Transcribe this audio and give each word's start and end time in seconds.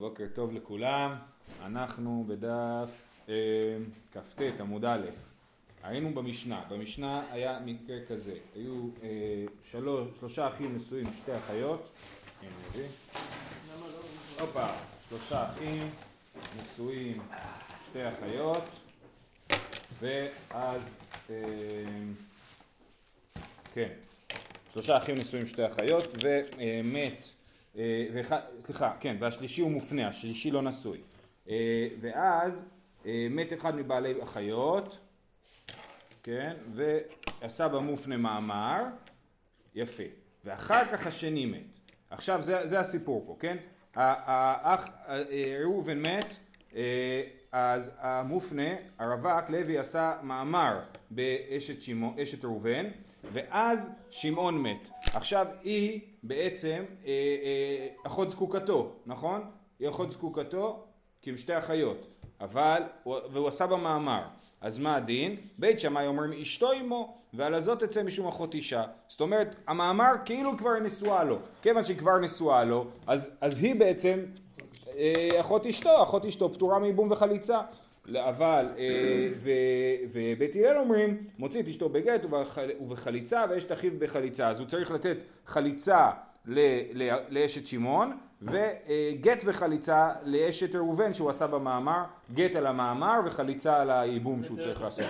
בוקר 0.00 0.24
טוב 0.34 0.52
לכולם, 0.52 1.14
אנחנו 1.62 2.24
בדף 2.28 2.90
אה, 3.28 3.34
כ"ט 4.12 4.40
עמוד 4.60 4.84
א', 4.84 5.06
היינו 5.82 6.14
במשנה, 6.14 6.64
במשנה 6.68 7.22
היה 7.30 7.60
מקרה 7.64 7.96
כזה, 8.08 8.34
היו 8.54 8.88
אה, 9.02 9.08
שלוש, 9.62 10.08
שלושה 10.18 10.48
אחים 10.48 10.76
נשואים 10.76 11.06
שתי 11.12 11.36
אחיות, 11.36 11.88
הנה 12.42 12.50
מביא, 12.68 12.86
הופה, 14.40 14.66
שלושה 15.08 15.44
אחים 15.50 15.90
נשואים 16.62 17.20
שתי 17.86 18.08
אחיות. 18.08 18.64
ואז 19.98 20.94
אה, 21.30 21.34
כן, 23.74 23.88
שלושה 24.72 24.96
אחים 24.98 25.14
נשואים 25.14 25.46
שתי 25.46 25.66
אחיות 25.66 26.04
ומת 26.22 27.22
אה, 27.22 27.37
ואחד, 27.74 28.40
סליחה, 28.60 28.92
כן, 29.00 29.16
והשלישי 29.20 29.60
הוא 29.60 29.70
מופנה, 29.70 30.08
השלישי 30.08 30.50
לא 30.50 30.62
נשוי. 30.62 31.00
אה, 31.48 31.88
ואז 32.00 32.62
אה, 33.06 33.26
מת 33.30 33.52
אחד 33.52 33.76
מבעלי 33.76 34.22
אחיות, 34.22 34.98
כן, 36.22 36.56
והסבא 36.72 37.78
מופנה 37.78 38.16
מאמר, 38.16 38.84
יפה. 39.74 40.02
ואחר 40.44 40.84
כך 40.90 41.06
השני 41.06 41.46
מת. 41.46 41.76
עכשיו 42.10 42.42
זה, 42.42 42.66
זה 42.66 42.80
הסיפור 42.80 43.24
פה, 43.26 43.36
כן? 43.40 43.56
האח 43.94 44.88
ראובן 45.60 46.02
מת, 46.02 46.36
אז 47.52 47.90
המופנה, 47.98 48.70
הרווק, 48.98 49.50
לוי 49.50 49.78
עשה 49.78 50.16
מאמר 50.22 50.80
באשת 51.10 52.44
ראובן, 52.44 52.86
ואז 53.32 53.90
שמעון 54.10 54.62
מת. 54.62 54.88
עכשיו 55.14 55.46
היא 55.62 56.00
בעצם 56.22 56.84
אה, 57.06 57.10
אה, 57.10 57.88
אחות 58.06 58.30
זקוקתו, 58.30 58.92
נכון? 59.06 59.40
היא 59.78 59.88
אחות 59.88 60.12
זקוקתו 60.12 60.84
כי 61.22 61.30
הם 61.30 61.36
שתי 61.36 61.58
אחיות, 61.58 62.06
אבל, 62.40 62.82
והוא 63.06 63.48
עשה 63.48 63.66
במאמר, 63.66 64.22
אז 64.60 64.78
מה 64.78 64.96
הדין? 64.96 65.36
בית 65.58 65.80
שמאי 65.80 66.06
אומרים 66.06 66.32
אשתו 66.32 66.72
עמו 66.72 67.18
ועל 67.34 67.54
הזאת 67.54 67.82
תצא 67.82 68.02
משום 68.02 68.28
אחות 68.28 68.54
אישה. 68.54 68.84
זאת 69.08 69.20
אומרת, 69.20 69.56
המאמר 69.66 70.12
כאילו 70.24 70.58
כבר 70.58 70.78
נשואה 70.78 71.24
לו. 71.24 71.38
כיוון 71.62 71.84
שהיא 71.84 71.96
כבר 71.96 72.18
נשואה 72.18 72.64
לו, 72.64 72.86
אז, 73.06 73.28
אז 73.40 73.58
היא 73.58 73.74
בעצם 73.74 74.20
אה, 74.96 75.28
אחות 75.40 75.66
אשתו, 75.66 76.02
אחות 76.02 76.24
אשתו 76.24 76.52
פטורה 76.52 76.78
מייבום 76.78 77.10
וחליצה. 77.10 77.60
אבל, 78.16 78.66
אה, 78.78 79.28
ובית 80.12 80.56
הלל 80.56 80.76
אומרים, 80.78 81.26
מוציא 81.38 81.62
את 81.62 81.68
אשתו 81.68 81.88
בגט 81.88 82.24
ובחליצה 82.80 83.44
ואשת 83.50 83.72
אחיו 83.72 83.92
בחליצה. 83.98 84.48
אז 84.48 84.60
הוא 84.60 84.68
צריך 84.68 84.90
לתת 84.90 85.16
חליצה 85.46 86.10
לאשת 87.30 87.66
שמעון, 87.66 88.18
וגט 88.42 89.42
וחליצה 89.44 90.10
לאשת 90.24 90.74
ראובן 90.74 91.12
שהוא 91.12 91.30
עשה 91.30 91.46
במאמר, 91.46 92.04
גט 92.34 92.56
על 92.56 92.66
המאמר 92.66 93.20
וחליצה 93.26 93.80
על 93.80 93.90
הייבום 93.90 94.42
שהוא 94.42 94.58
צריך 94.58 94.82
לעשות. 94.82 95.04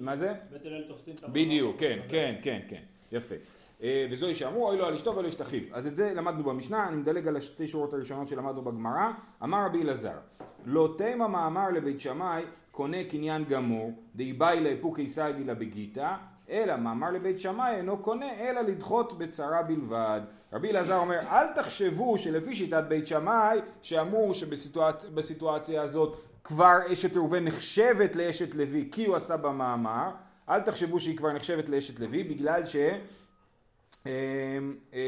מה 0.00 0.16
זה? 0.16 0.32
בית 0.52 0.66
הלל 0.66 0.82
תופסים 0.82 1.14
את 1.14 1.24
המאמר. 1.24 1.40
בדיוק, 1.40 1.80
כן, 1.80 1.98
כן, 2.08 2.34
כן, 2.42 2.60
כן, 2.68 2.82
יפה. 3.12 3.34
אה, 3.82 4.06
וזוהי 4.10 4.34
שאמרו 4.34 4.68
אוי 4.68 4.78
לו 4.78 4.86
על 4.86 4.94
אשתו 4.94 5.16
ולא 5.16 5.28
אשת 5.28 5.42
אחיו. 5.42 5.62
אז 5.72 5.86
את 5.86 5.96
זה 5.96 6.12
למדנו 6.14 6.44
במשנה, 6.44 6.88
אני 6.88 6.96
מדלג 6.96 7.28
על 7.28 7.36
השתי 7.36 7.66
שורות 7.66 7.94
הראשונות 7.94 8.28
שלמדנו 8.28 8.62
בגמרא. 8.62 9.10
אמר 9.42 9.66
רבי 9.66 9.82
אלעזר, 9.82 10.18
לא 10.64 10.94
תימא 10.98 11.26
מאמר 11.26 11.66
לבית 11.76 12.00
שמאי 12.00 12.42
קונה 12.72 13.04
קניין 13.04 13.44
גמור, 13.44 13.92
דאיבאי 14.16 14.60
לאפוקי 14.60 15.08
סיידי 15.08 15.44
בגיתא, 15.44 16.14
אלא 16.50 16.76
מאמר 16.76 17.10
לבית 17.10 17.40
שמאי 17.40 17.76
אינו 17.76 17.98
קונה 17.98 18.40
אלא 18.40 18.60
לדחות 18.60 19.18
בצרה 19.18 19.62
בלבד. 19.62 20.20
רבי 20.52 20.70
אלעזר 20.70 20.96
אומר 20.96 21.18
אל 21.18 21.46
תחשבו 21.54 22.18
שלפי 22.18 22.54
שיטת 22.54 22.84
בית 22.88 23.06
שמאי 23.06 23.58
שאמרו 23.82 24.34
שבסיטואציה 24.34 25.82
הזאת 25.82 26.16
כבר 26.44 26.76
אשת 26.92 27.16
ראובן 27.16 27.44
נחשבת 27.44 28.16
לאשת 28.16 28.54
לוי 28.54 28.88
כי 28.92 29.06
הוא 29.06 29.16
עשה 29.16 29.36
במאמר 29.36 30.10
אל 30.48 30.60
תחשבו 30.60 31.00
שהיא 31.00 31.16
כבר 31.16 31.32
נחשבת 31.32 31.68
לאשת 31.68 32.00
לוי 32.00 32.24
בגלל 32.24 32.66
ש... 32.66 32.76
אמ, 34.06 34.10
אה, 34.94 35.00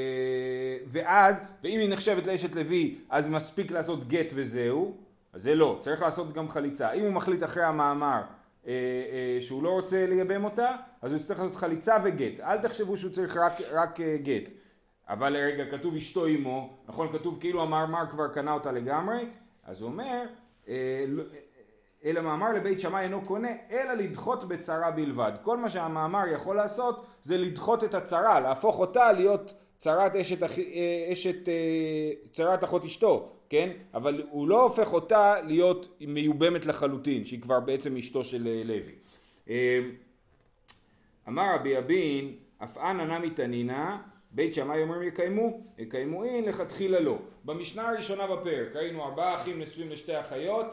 ואז, 0.87 1.41
ואם 1.63 1.79
היא 1.79 1.91
נחשבת 1.91 2.27
לאשת 2.27 2.55
לוי, 2.55 2.99
אז 3.11 3.29
מספיק 3.29 3.71
לעשות 3.71 4.09
גט 4.09 4.33
וזהו, 4.35 4.97
אז 5.33 5.43
זה 5.43 5.55
לא, 5.55 5.79
צריך 5.81 6.03
לעשות 6.03 6.33
גם 6.33 6.49
חליצה. 6.49 6.93
אם 6.93 7.03
הוא 7.03 7.13
מחליט 7.13 7.43
אחרי 7.43 7.63
המאמר 7.63 8.23
אה, 8.67 8.73
אה, 8.73 9.41
שהוא 9.41 9.63
לא 9.63 9.71
רוצה 9.71 10.07
לייבם 10.07 10.45
אותה, 10.45 10.71
אז 11.03 11.13
הוא 11.13 11.23
צריך 11.23 11.41
לעשות 11.41 11.57
חליצה 11.57 11.97
וגט. 12.05 12.41
אל 12.41 12.59
תחשבו 12.59 12.97
שהוא 12.97 13.13
צריך 13.13 13.37
רק, 13.37 13.53
רק 13.73 14.01
גט. 14.01 14.51
אבל 15.09 15.37
רגע, 15.37 15.71
כתוב 15.71 15.95
אשתו 15.95 16.27
עמו, 16.27 16.77
נכון, 16.89 17.13
כתוב 17.13 17.41
כאילו 17.41 17.63
המאמר 17.63 18.05
כבר 18.11 18.29
קנה 18.29 18.53
אותה 18.53 18.73
לגמרי, 18.73 19.27
אז 19.65 19.81
הוא 19.81 19.91
אומר, 19.91 20.25
לא, 21.09 21.23
אלא 22.05 22.21
מאמר 22.21 22.53
לבית 22.53 22.81
שמאי 22.81 23.03
אינו 23.03 23.23
קונה, 23.23 23.49
אלא 23.71 23.95
לדחות 23.95 24.45
בצרה 24.49 24.91
בלבד. 24.91 25.33
כל 25.43 25.57
מה 25.57 25.69
שהמאמר 25.69 26.29
יכול 26.35 26.57
לעשות 26.57 27.07
זה 27.23 27.37
לדחות 27.37 27.85
את 27.85 27.95
הצרה, 27.95 28.41
להפוך 28.41 28.79
אותה 28.79 29.13
להיות 29.13 29.55
צרת 29.79 30.17
אשת, 30.17 30.43
אה, 30.43 30.49
אשת 31.13 31.49
אה, 31.49 32.13
צרת 32.33 32.65
אחות 32.65 32.85
אשתו, 32.85 33.33
כן? 33.49 33.71
אבל 33.95 34.23
הוא 34.31 34.49
לא 34.49 34.63
הופך 34.63 34.93
אותה 34.93 35.35
להיות 35.41 35.99
מיובמת 36.01 36.67
לחלוטין, 36.67 37.25
שהיא 37.25 37.43
כבר 37.43 37.61
בעצם 37.61 37.97
אשתו 37.97 38.25
של 38.25 38.49
אה, 38.49 38.63
לוי. 38.65 38.93
אמר 41.29 41.55
רבי 41.55 41.79
אבין, 41.79 42.35
אף 42.65 42.79
אנא 42.79 43.19
נמי 43.19 43.31
תנינא, 43.31 43.97
בית 44.31 44.55
שמאי 44.55 44.83
אומרים 44.83 45.03
יקיימו, 45.03 45.61
יקיימו 45.79 46.25
אין, 46.25 46.45
לכתחילה 46.45 47.01
לא. 47.01 47.19
במשנה 47.45 47.89
הראשונה 47.89 48.27
בפרק 48.27 48.77
היינו 48.77 49.05
ארבעה 49.05 49.41
אחים 49.41 49.61
נשואים 49.61 49.91
לשתי 49.91 50.21
אחיות, 50.21 50.67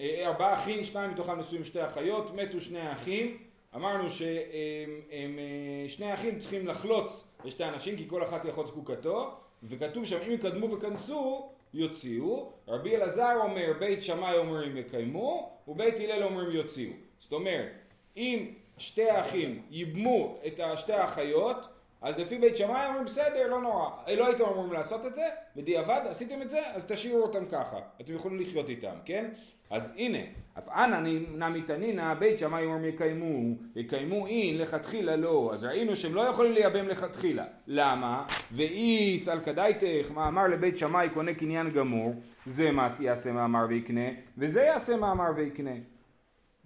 ארבעה 0.00 0.54
אחים, 0.54 0.84
שניים 0.84 1.10
מתוכם 1.10 1.38
נשואים 1.38 1.64
שתי 1.64 1.86
אחיות, 1.86 2.34
מתו 2.34 2.60
שני 2.60 2.80
האחים, 2.80 3.38
אמרנו 3.74 4.10
ששני 4.10 6.10
האחים 6.10 6.38
צריכים 6.38 6.66
לחלוץ 6.66 7.28
לשתי 7.44 7.64
אנשים 7.64 7.96
כי 7.96 8.04
כל 8.08 8.22
אחת 8.22 8.44
היא 8.44 8.52
אחות 8.52 8.66
זקוקתו, 8.66 9.30
וכתוב 9.62 10.04
שם 10.04 10.18
אם 10.26 10.32
יקדמו 10.32 10.70
וכנסו 10.70 11.48
יוציאו, 11.74 12.50
רבי 12.68 12.96
אלעזר 12.96 13.36
אומר 13.42 13.72
בית 13.78 14.02
שמאי 14.02 14.38
אומרים 14.38 14.76
יקיימו, 14.76 15.50
ובית 15.68 16.00
הלל 16.00 16.22
אומרים 16.22 16.50
יוציאו. 16.50 16.92
זאת 17.18 17.32
אומרת, 17.32 17.72
אם 18.16 18.46
שתי 18.78 19.10
האחים 19.10 19.62
ייבמו 19.70 20.38
את 20.46 20.60
שתי 20.76 20.92
האחיות, 20.92 21.56
אז 22.02 22.18
לפי 22.18 22.38
בית 22.38 22.56
שמאי 22.56 22.86
אומרים 22.86 23.04
בסדר, 23.04 23.48
לא 23.50 23.60
נורא. 23.60 23.90
לא 24.16 24.26
הייתם 24.26 24.44
אמורים 24.44 24.72
לעשות 24.72 25.06
את 25.06 25.14
זה, 25.14 25.22
בדיעבד 25.56 26.00
עשיתם 26.08 26.42
את 26.42 26.50
זה, 26.50 26.60
אז 26.74 26.86
תשאירו 26.86 27.22
אותם 27.22 27.46
ככה. 27.46 27.76
אתם 28.00 28.14
יכולים 28.14 28.40
לחיות 28.40 28.68
איתם, 28.68 28.94
כן? 29.04 29.30
אז 29.70 29.94
הנה, 29.96 30.18
אף 30.58 30.68
אנא 30.68 31.08
נמי 31.36 31.62
תנינא, 31.62 32.14
בית 32.14 32.38
שמאי 32.38 32.64
אומרים 32.64 32.84
יקיימו, 32.84 33.54
יקיימו 33.76 34.26
אין, 34.26 34.58
לכתחילה 34.58 35.16
לא. 35.16 35.50
אז 35.52 35.64
ראינו 35.64 35.96
שהם 35.96 36.14
לא 36.14 36.20
יכולים 36.20 36.52
לייבם 36.52 36.88
לכתחילה. 36.88 37.44
למה? 37.66 38.24
ואיס 38.52 39.28
על 39.28 39.40
כדאיתך, 39.40 40.10
מאמר 40.10 40.48
לבית 40.48 40.78
שמאי 40.78 41.08
קונה 41.14 41.34
קניין 41.34 41.70
גמור, 41.70 42.14
זה 42.46 42.70
מה 42.70 42.88
יעשה 43.00 43.32
מאמר 43.32 43.66
ויקנה, 43.68 44.08
וזה 44.38 44.62
יעשה 44.62 44.96
מאמר 44.96 45.30
ויקנה. 45.36 45.74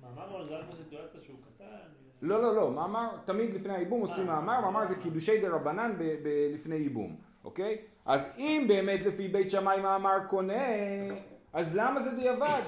מאמר 0.03 0.45
זה 0.45 0.55
בסיטואציה 0.55 0.77
שהוא 0.77 0.86
לא, 2.27 2.43
לא, 2.43 2.55
לא, 2.55 2.71
מאמר, 2.71 3.09
תמיד 3.25 3.55
לפני 3.55 3.75
הייבום 3.75 4.01
עושים 4.01 4.27
מאמר, 4.27 4.61
מאמר 4.61 4.87
זה 4.87 4.95
קידושי 4.95 5.41
דה 5.41 5.49
רבנן 5.49 5.93
לפני 6.55 6.75
ייבום, 6.75 7.17
אוקיי? 7.45 7.77
אז 8.07 8.29
אם 8.39 8.65
באמת 8.69 9.07
לפי 9.07 9.29
בית 9.29 9.51
שמאי 9.51 9.81
מאמר 9.81 10.19
קונה, 10.29 10.65
אז 11.53 11.77
למה 11.77 12.01
זה 12.01 12.11
דיעבד? 12.11 12.61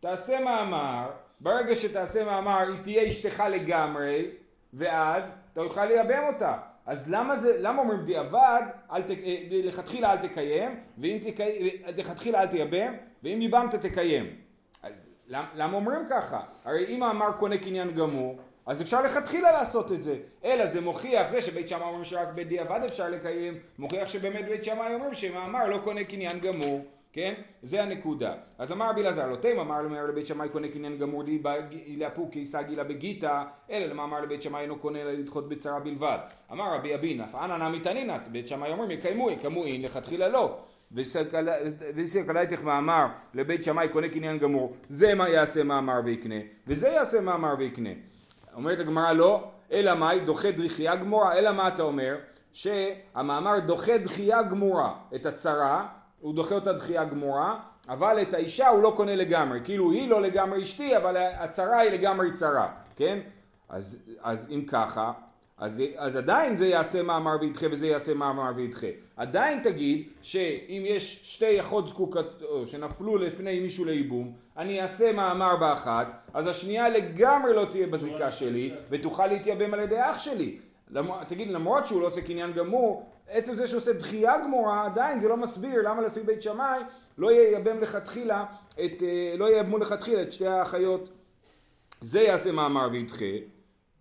תעשה 0.00 0.40
מאמר, 0.40 1.10
ברגע 1.40 1.74
שתעשה 1.74 2.24
מאמר 2.24 2.58
היא 2.58 2.82
תהיה 2.82 3.08
אשתך 3.08 3.42
לגמרי, 3.50 4.30
ואז 4.72 5.30
אתה 5.52 5.60
יוכל 5.60 5.84
לייבם 5.84 6.22
אותה. 6.34 6.58
אז 6.86 7.10
למה 7.10 7.36
זה, 7.36 7.56
למה 7.60 7.82
אומרים 7.82 8.00
דיעבד, 8.00 8.62
אה, 8.90 8.98
לכתחילה 9.50 10.12
אל 10.12 10.28
תקיים, 10.28 10.80
ואם 10.98 11.18
תקיים, 11.22 11.76
לכתחילה 11.96 12.42
אל 12.42 12.46
תייבם, 12.46 12.92
ואם 13.22 13.38
ייבמת 13.42 13.74
תקיים. 13.74 14.26
אז 14.82 15.02
למה 15.28 15.76
אומרים 15.76 16.00
ככה? 16.10 16.40
הרי 16.64 16.86
אם 16.86 17.02
האמר 17.02 17.32
קונה 17.32 17.58
קניין 17.58 17.90
גמור, 17.90 18.38
אז 18.66 18.82
אפשר 18.82 19.02
לכתחילה 19.02 19.52
לעשות 19.52 19.92
את 19.92 20.02
זה. 20.02 20.16
אלא 20.44 20.66
זה 20.66 20.80
מוכיח, 20.80 21.30
זה 21.30 21.40
שבית 21.40 21.68
שמאי 21.68 21.82
אומרים 21.82 22.04
שרק 22.04 22.28
בדיעבד 22.34 22.80
אפשר 22.84 23.08
לקיים, 23.08 23.58
מוכיח 23.78 24.08
שבאמת 24.08 24.44
בית 24.44 24.64
שמאי 24.64 24.94
אומרים 24.94 25.14
שמאמר 25.14 25.68
לא 25.68 25.78
קונה 25.78 26.04
קניין 26.04 26.40
גמור. 26.40 26.84
כן? 27.12 27.34
זה 27.62 27.82
הנקודה. 27.82 28.34
אז 28.58 28.72
אמר 28.72 28.90
רבי 28.90 29.00
אלעזר 29.00 29.26
לא 29.26 29.36
תימא, 29.36 29.60
אמר 29.60 29.82
למאמר 29.82 30.06
לבית 30.06 30.26
שמאי 30.26 30.48
קונה 30.48 30.68
קניין 30.68 30.98
גמור 30.98 31.22
די 31.22 31.42
לאפוקי 31.96 32.46
סגילה 32.46 32.84
בגיתא, 32.84 33.42
אלא 33.70 33.86
למאמר 33.86 34.20
לבית 34.20 34.42
שמאי 34.42 34.60
אינו 34.60 34.78
קונה 34.78 35.00
אלא 35.00 35.12
לדחות 35.12 35.48
בצרה 35.48 35.80
בלבד. 35.80 36.18
אמר 36.52 36.74
רבי 36.74 36.94
אבין, 36.94 37.20
אף 37.20 37.34
אנא 37.34 37.68
נמי 37.68 37.80
תנינא, 37.80 38.18
בית 38.32 38.48
שמאי 38.48 38.70
אומרים 38.70 38.90
יקיימו, 38.90 39.30
יקיימו 39.30 39.64
אין, 39.64 39.82
לכתחילה 39.82 40.28
לא. 40.28 40.58
וסקלייתך 41.94 42.62
מאמר 42.62 43.06
לבית 43.34 43.64
שמאי 43.64 43.88
קונה 43.88 44.08
קניין 44.08 44.38
גמור, 44.38 44.76
זה 44.88 45.14
מה 45.14 45.28
יעשה 45.28 45.64
מאמר 45.64 46.00
ויקנה, 46.04 46.34
וזה 46.66 46.88
יעשה 46.88 47.20
מאמר 47.20 47.54
ויקנה. 47.58 47.90
אומרת 48.54 48.78
הגמרא 48.78 49.12
לא, 49.12 49.44
אלא 49.72 49.94
מאי 49.94 50.20
דוחה 50.20 50.50
דחייה 50.50 50.96
גמורה, 50.96 51.34
אלא 51.34 51.52
מה 51.52 51.68
אתה 51.68 51.82
אומר? 51.82 52.16
שהמאמר 52.52 53.58
דוחה 53.58 53.98
דחייה 53.98 54.42
גמורה 54.42 54.94
את 55.14 55.26
הצרה 55.26 55.86
הוא 56.20 56.34
דוחה 56.34 56.54
אותה 56.54 56.72
דחייה 56.72 57.04
גמורה, 57.04 57.60
אבל 57.88 58.22
את 58.22 58.34
האישה 58.34 58.68
הוא 58.68 58.82
לא 58.82 58.92
קונה 58.96 59.16
לגמרי, 59.16 59.60
כאילו 59.64 59.92
היא 59.92 60.10
לא 60.10 60.22
לגמרי 60.22 60.62
אשתי, 60.62 60.96
אבל 60.96 61.16
הצרה 61.16 61.78
היא 61.78 61.90
לגמרי 61.90 62.32
צרה, 62.32 62.68
כן? 62.96 63.18
אז, 63.68 64.10
אז 64.22 64.48
אם 64.50 64.64
ככה, 64.68 65.12
אז, 65.58 65.82
אז 65.96 66.16
עדיין 66.16 66.56
זה 66.56 66.66
יעשה 66.66 67.02
מאמר 67.02 67.36
וידחה 67.40 67.66
וזה 67.70 67.86
יעשה 67.86 68.14
מאמר 68.14 68.50
וידחה. 68.54 68.86
עדיין 69.16 69.62
תגיד 69.62 70.08
שאם 70.22 70.82
יש 70.86 71.20
שתי 71.22 71.60
אחות 71.60 71.88
זקוקות 71.88 72.42
שנפלו 72.66 73.16
לפני 73.16 73.60
מישהו 73.60 73.84
לייבום, 73.84 74.32
אני 74.56 74.82
אעשה 74.82 75.12
מאמר 75.12 75.56
באחת, 75.56 76.08
אז 76.34 76.46
השנייה 76.46 76.88
לגמרי 76.88 77.54
לא 77.54 77.66
תהיה 77.70 77.86
בזיקה 77.86 78.32
שלי 78.32 78.74
ותוכל 78.90 79.26
להתייבם 79.26 79.74
על 79.74 79.80
ידי 79.80 80.00
אח 80.00 80.18
שלי. 80.18 80.58
למ... 80.90 81.10
תגיד, 81.28 81.48
למרות 81.48 81.86
שהוא 81.86 82.00
לא 82.00 82.06
עושה 82.06 82.20
קניין 82.20 82.52
גמור, 82.52 83.10
עצם 83.28 83.54
זה 83.54 83.66
שהוא 83.66 83.78
עושה 83.78 83.92
דחייה 83.92 84.38
גמורה, 84.38 84.84
עדיין 84.84 85.20
זה 85.20 85.28
לא 85.28 85.36
מסביר 85.36 85.88
למה 85.88 86.02
לפי 86.02 86.20
בית 86.20 86.42
שמאי 86.42 86.80
לא 87.18 87.32
ייבם 87.32 87.80
לכתחילה 87.80 88.44
את, 88.84 89.02
אה, 89.02 89.34
לא 89.38 89.44
ייבמו 89.44 89.78
לכתחילה 89.78 90.22
את 90.22 90.32
שתי 90.32 90.46
האחיות. 90.46 91.08
זה 92.00 92.20
יעשה 92.20 92.52
מאמר 92.52 92.88
וידחה, 92.92 93.24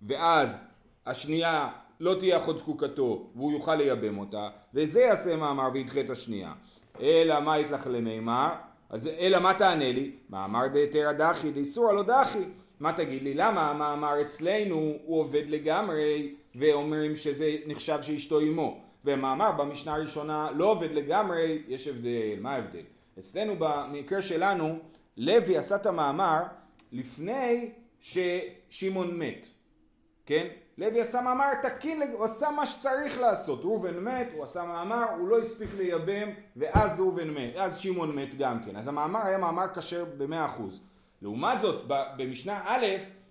ואז 0.01 0.57
השנייה 1.05 1.69
לא 1.99 2.15
תהיה 2.19 2.37
אחות 2.37 2.57
זקוקתו 2.57 3.29
והוא 3.35 3.51
יוכל 3.51 3.75
לייבם 3.75 4.17
אותה, 4.17 4.49
וזה 4.73 5.01
יעשה 5.01 5.35
מאמר 5.35 5.69
וידחה 5.73 5.99
את 5.99 6.09
השנייה. 6.09 6.53
אלא 7.01 7.39
מה 7.39 7.59
יתלך 7.59 7.87
למימר? 7.87 8.49
אז 8.89 9.07
אלא 9.07 9.39
מה 9.39 9.53
תענה 9.53 9.91
לי? 9.91 10.11
מאמר 10.29 10.67
דהתרא 10.67 11.11
דחי 11.11 11.51
דאיסורא 11.51 11.93
לא 11.93 12.03
דחי. 12.03 12.43
מה 12.79 12.93
תגיד 12.93 13.23
לי? 13.23 13.33
למה 13.33 13.69
המאמר 13.69 14.21
אצלנו 14.21 14.75
הוא 15.03 15.19
עובד 15.19 15.43
לגמרי 15.47 16.35
ואומרים 16.55 17.15
שזה 17.15 17.55
נחשב 17.65 17.99
שאשתו 18.01 18.39
אימו? 18.39 18.81
והמאמר 19.03 19.51
במשנה 19.51 19.93
הראשונה 19.93 20.49
לא 20.55 20.65
עובד 20.65 20.91
לגמרי, 20.91 21.63
יש 21.67 21.87
הבדל. 21.87 22.39
מה 22.39 22.51
ההבדל? 22.51 22.83
אצלנו 23.19 23.55
במקרה 23.59 24.21
שלנו, 24.21 24.79
לוי 25.17 25.57
עשה 25.57 25.75
את 25.75 25.85
המאמר 25.85 26.39
לפני 26.91 27.69
ששמעון 27.99 29.19
מת, 29.19 29.47
כן? 30.25 30.47
לוי 30.77 31.01
עשה 31.01 31.21
מאמר 31.21 31.45
תקין, 31.61 32.01
הוא 32.11 32.23
עשה 32.25 32.51
מה 32.51 32.65
שצריך 32.65 33.19
לעשות, 33.19 33.61
ראובן 33.63 33.99
מת, 33.99 34.27
הוא 34.35 34.43
עשה 34.43 34.63
מאמר, 34.63 35.05
הוא 35.19 35.27
לא 35.27 35.39
הספיק 35.39 35.69
לייבם, 35.77 36.29
ואז 36.55 36.99
ראובן 36.99 37.29
מת, 37.29 37.55
אז 37.55 37.77
שמעון 37.77 38.15
מת 38.15 38.35
גם 38.37 38.63
כן, 38.63 38.75
אז 38.75 38.87
המאמר 38.87 39.25
היה 39.25 39.37
מאמר 39.37 39.65
כשר 39.75 40.05
במאה 40.17 40.45
אחוז. 40.45 40.81
לעומת 41.21 41.61
זאת, 41.61 41.85
במשנה 41.87 42.61
א', 42.65 42.85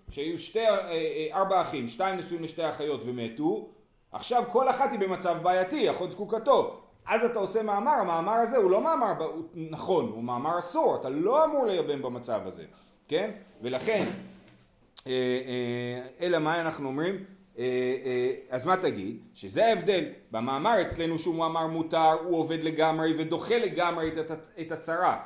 שהיו 0.09 0.39
שתי, 0.39 0.59
אה, 0.59 0.89
אה, 0.89 1.27
ארבע 1.33 1.61
אחים, 1.61 1.87
שתיים 1.87 2.17
נשואים 2.17 2.43
לשתי 2.43 2.69
אחיות 2.69 3.01
ומתו, 3.05 3.69
עכשיו 4.11 4.43
כל 4.51 4.69
אחת 4.69 4.91
היא 4.91 4.99
במצב 4.99 5.37
בעייתי, 5.41 5.91
אחות 5.91 6.11
זקוקתו. 6.11 6.79
אז 7.05 7.23
אתה 7.23 7.39
עושה 7.39 7.63
מאמר, 7.63 7.91
המאמר 7.91 8.33
הזה 8.33 8.57
הוא 8.57 8.71
לא 8.71 8.83
מאמר 8.83 9.13
נכון, 9.55 10.05
הוא 10.05 10.23
מאמר 10.23 10.59
אסור, 10.59 10.95
אתה 11.01 11.09
לא 11.09 11.45
אמור 11.45 11.65
לייבם 11.65 12.01
במצב 12.01 12.41
הזה, 12.45 12.63
כן? 13.07 13.31
ולכן, 13.61 14.05
אה, 15.07 15.11
אלא 16.21 16.39
מה 16.39 16.61
אנחנו 16.61 16.87
אומרים? 16.87 17.23
אז 18.49 18.65
מה 18.65 18.77
תגיד? 18.77 19.17
שזה 19.33 19.65
ההבדל, 19.65 20.05
במאמר 20.31 20.81
אצלנו 20.81 21.19
שהוא 21.19 21.35
מאמר 21.35 21.67
מותר, 21.67 22.11
הוא 22.23 22.37
עובד 22.37 22.63
לגמרי 22.63 23.13
ודוחה 23.17 23.57
לגמרי 23.57 24.11
את 24.61 24.71
הצרה. 24.71 25.19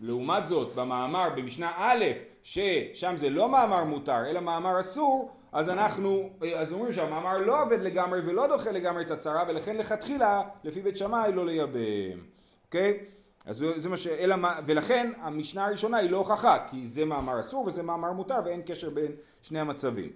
לעומת 0.00 0.46
זאת, 0.46 0.74
במאמר 0.74 1.28
במשנה 1.36 1.72
א', 1.76 2.04
ששם 2.42 3.16
זה 3.16 3.30
לא 3.30 3.48
מאמר 3.48 3.84
מותר, 3.84 4.26
אלא 4.26 4.40
מאמר 4.40 4.80
אסור, 4.80 5.30
אז 5.52 5.70
אנחנו, 5.70 6.30
אז 6.56 6.72
אומרים 6.72 6.92
שהמאמר 6.92 7.38
לא 7.38 7.62
עובד 7.62 7.82
לגמרי 7.82 8.20
ולא 8.26 8.46
דוחה 8.46 8.70
לגמרי 8.70 9.02
את 9.02 9.10
הצרה, 9.10 9.44
ולכן 9.48 9.76
לכתחילה, 9.76 10.42
לפי 10.64 10.80
בית 10.80 10.96
שמאי, 10.96 11.32
לא 11.32 11.46
לייבם. 11.46 12.20
אוקיי? 12.66 12.98
אז 13.46 13.56
זה, 13.56 13.80
זה 13.80 13.88
מה 13.88 13.96
ש... 13.96 14.06
אלא 14.06 14.36
מה... 14.36 14.60
ולכן 14.66 15.12
המשנה 15.20 15.66
הראשונה 15.66 15.96
היא 15.96 16.10
לא 16.10 16.16
הוכחה, 16.16 16.58
כי 16.70 16.86
זה 16.86 17.04
מאמר 17.04 17.40
אסור 17.40 17.66
וזה 17.66 17.82
מאמר 17.82 18.12
מותר 18.12 18.38
ואין 18.44 18.62
קשר 18.66 18.90
בין 18.90 19.12
שני 19.42 19.60
המצבים. 19.60 20.10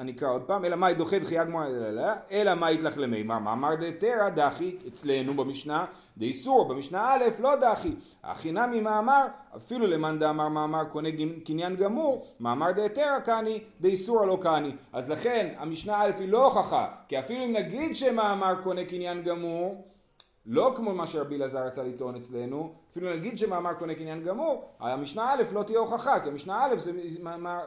אני 0.00 0.12
אקרא 0.12 0.28
עוד 0.28 0.42
פעם, 0.42 0.64
אלא 0.64 0.76
מאי 0.76 0.94
דוחה 0.94 1.18
דחייה 1.18 1.44
גמורה, 1.44 1.66
אלא 2.30 2.54
מאי 2.54 2.74
יתלך 2.74 2.98
למימר, 2.98 3.38
מאמר 3.38 3.74
דתרא 3.74 4.28
דחי, 4.28 4.76
אצלנו 4.88 5.34
במשנה, 5.34 5.84
דאיסור, 6.18 6.68
במשנה 6.68 7.14
א', 7.14 7.24
לא 7.38 7.56
דחי, 7.56 7.94
הכי 8.24 8.52
נמי 8.52 8.80
מאמר, 8.80 9.26
אפילו 9.56 9.86
למאן 9.86 10.18
דאמר 10.18 10.48
מאמר 10.48 10.84
קונה 10.84 11.08
קניין 11.44 11.76
גמור, 11.76 12.26
מאמר 12.40 12.72
דתרא 12.72 13.18
קני, 13.18 13.60
דאיסור 13.80 14.26
לא 14.26 14.38
קני. 14.42 14.72
אז 14.92 15.10
לכן 15.10 15.54
המשנה 15.58 16.02
א' 16.02 16.10
היא 16.18 16.28
לא 16.28 16.44
הוכחה, 16.44 16.88
כי 17.08 17.18
אפילו 17.18 17.44
אם 17.44 17.52
נגיד 17.52 17.96
שמאמר 17.96 18.54
קונה 18.62 18.84
קניין 18.84 19.22
גמור, 19.22 19.84
לא 20.46 20.72
כמו 20.76 20.94
מה 20.94 21.06
שרבי 21.06 21.36
אלעזר 21.36 21.66
רצה 21.66 21.82
לטעון 21.82 22.16
אצלנו, 22.16 22.74
אפילו 22.90 23.16
נגיד 23.16 23.38
שמאמר 23.38 23.74
קונה 23.74 23.94
קניין 23.94 24.24
גמור, 24.24 24.74
המשנה 24.80 25.32
א' 25.32 25.42
לא 25.52 25.62
תהיה 25.62 25.78
הוכחה, 25.78 26.20
כי 26.20 26.28
המשנה 26.28 26.64
א' 26.64 26.78
זה 26.78 26.92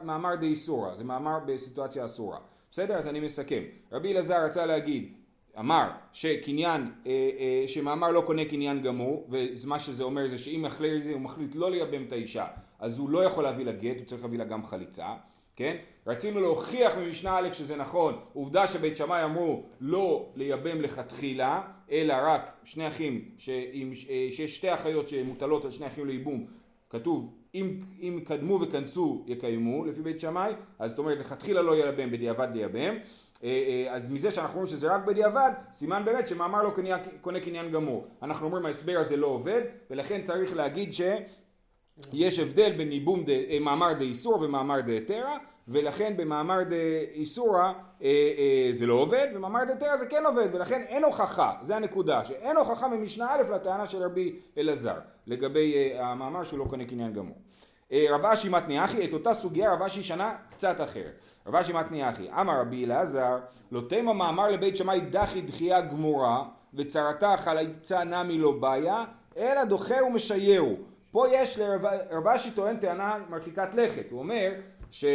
מאמר 0.04 0.36
די 0.36 0.56
סורה, 0.56 0.96
זה 0.96 1.04
מאמר 1.04 1.40
בסיטואציה 1.46 2.06
אסורה. 2.06 2.38
בסדר? 2.72 2.98
אז 2.98 3.08
אני 3.08 3.20
מסכם. 3.20 3.64
רבי 3.92 4.12
אלעזר 4.12 4.46
רצה 4.46 4.66
להגיד, 4.66 5.14
אמר 5.60 5.90
שקניין, 6.12 6.92
אה, 7.06 7.30
אה, 7.40 7.68
שמאמר 7.68 8.12
לא 8.12 8.22
קונה 8.22 8.46
קניין 8.46 8.82
גמור, 8.82 9.28
ומה 9.30 9.80
שזה 9.80 10.04
אומר 10.04 10.28
זה 10.28 10.38
שאם 10.38 10.66
אחרי 10.66 11.02
זה 11.02 11.14
הוא 11.14 11.22
מחליט 11.22 11.56
לא 11.56 11.72
לייבם 11.72 12.04
את 12.04 12.12
האישה, 12.12 12.46
אז 12.80 13.00
הוא 13.00 13.10
לא 13.10 13.24
יכול 13.24 13.44
להביא 13.44 13.66
לה 13.66 13.72
גט, 13.72 13.98
הוא 13.98 14.06
צריך 14.06 14.22
להביא 14.22 14.38
לה 14.38 14.46
גם 14.46 14.66
חליצה. 14.66 15.08
כן? 15.56 15.78
רצינו 16.08 16.42
להוכיח 16.42 16.98
ממשנה 16.98 17.38
א' 17.38 17.54
שזה 17.54 17.76
נכון, 17.76 18.20
עובדה 18.34 18.68
שבית 18.68 18.98
שמאי 18.98 19.24
אמרו 19.24 19.64
לא 19.82 20.30
לייבם 20.36 20.82
לכתחילה, 20.82 21.62
אלא 21.92 22.14
רק 22.22 22.52
שני 22.64 22.88
אחים, 22.88 23.22
אה, 23.50 24.28
שיש 24.32 24.56
שתי 24.56 24.74
אחיות 24.74 25.10
שמוטלות 25.10 25.66
על 25.66 25.72
שני 25.72 25.88
אחים 25.88 26.08
לייבום, 26.08 26.46
כתוב 26.90 27.34
אם, 27.56 27.80
אם 28.02 28.20
קדמו 28.24 28.62
וכנסו 28.62 29.24
יקיימו 29.28 29.86
לפי 29.86 30.02
בית 30.02 30.20
שמאי, 30.20 30.54
אז 30.80 30.90
זאת 30.90 31.00
אומרת 31.00 31.18
לכתחילה 31.18 31.62
לא 31.62 31.76
ייבם 31.76 32.12
בדיעבד 32.12 32.48
לייבם, 32.54 32.96
אה, 33.44 33.50
אה, 33.50 33.96
אז 33.96 34.12
מזה 34.12 34.32
שאנחנו 34.32 34.54
אומרים 34.54 34.76
שזה 34.76 34.96
רק 34.96 35.06
בדיעבד, 35.06 35.52
סימן 35.72 36.06
באמת 36.06 36.28
שמאמר 36.28 36.64
לא 36.64 36.70
קונה, 36.70 36.98
קונה 37.22 37.40
קניין 37.40 37.72
גמור. 37.72 38.08
אנחנו 38.22 38.46
אומרים 38.46 38.66
ההסבר 38.66 38.98
הזה 38.98 39.18
לא 39.18 39.28
עובד, 39.28 39.62
ולכן 39.90 40.22
צריך 40.22 40.56
להגיד 40.56 40.94
ש... 40.94 41.02
יש 42.14 42.40
הבדל 42.40 42.72
בין 42.78 42.92
ייבום 42.92 43.24
דה, 43.24 43.60
מאמר 43.62 43.94
דאיסור 43.94 44.42
ומאמר 44.42 44.82
דהתרא 44.82 45.38
ולכן 45.68 46.14
במאמר 46.18 46.60
אה, 48.04 48.08
אה, 48.08 48.70
זה 48.72 48.86
לא 48.86 48.94
עובד, 48.94 49.28
במאמר 49.36 49.64
דתרא 49.64 49.98
זה 49.98 50.06
כן 50.06 50.24
עובד, 50.26 50.48
ולכן 50.52 50.82
אין 50.88 51.04
הוכחה, 51.04 51.54
זה 51.62 51.76
הנקודה, 51.76 52.26
שאין 52.26 52.58
הוכחה 52.58 52.88
ממשנה 52.88 53.28
א' 53.32 53.56
לטענה 53.56 53.86
של 53.86 54.04
רבי 54.04 54.40
אלעזר, 54.58 54.96
לגבי 55.28 55.74
אה, 55.76 56.08
המאמר 56.08 56.44
שהוא 56.44 56.60
לא 56.60 56.66
קונה 56.66 56.86
קניין 56.86 57.14
גמור. 57.14 57.38
אה, 57.92 58.06
רב 58.10 58.26
אשי 58.26 58.50
מתני 58.50 58.86
אחי, 58.86 59.06
את 59.06 59.14
אותה 59.14 59.34
סוגיה 59.34 59.74
רב 59.74 59.82
אשי 59.82 60.04
שנה 60.04 60.36
קצת 60.52 60.82
אחרת. 60.82 61.20
רב 61.48 61.56
אשי 61.56 61.74
מתני 61.74 62.10
אחי, 62.10 62.30
אמר 62.42 62.60
רבי 62.60 62.86
אלעזר, 62.86 63.38
לא 63.72 63.82
תימא 63.90 64.14
מאמר 64.14 64.52
לבית 64.52 64.78
שמאי 64.78 65.02
דחי 65.02 65.42
דחייה 65.42 65.82
גמורה, 65.82 66.44
וצרתה 66.74 67.38
חליצה 67.38 68.04
נמי 68.04 68.38
לא 68.38 68.52
בעיה, 68.52 69.04
אלא 69.38 69.64
דוחה 69.64 70.04
ומשיירו. 70.04 70.76
פה 71.12 71.26
יש 71.32 71.60
לרב 71.60 72.28
אשי 72.28 72.52
טוען 72.52 72.78
טענה 72.78 73.18
מרחיקת 73.30 73.76
לכת, 73.76 74.12
הוא 74.12 74.20
אומר 74.20 74.52
ש... 74.92 75.06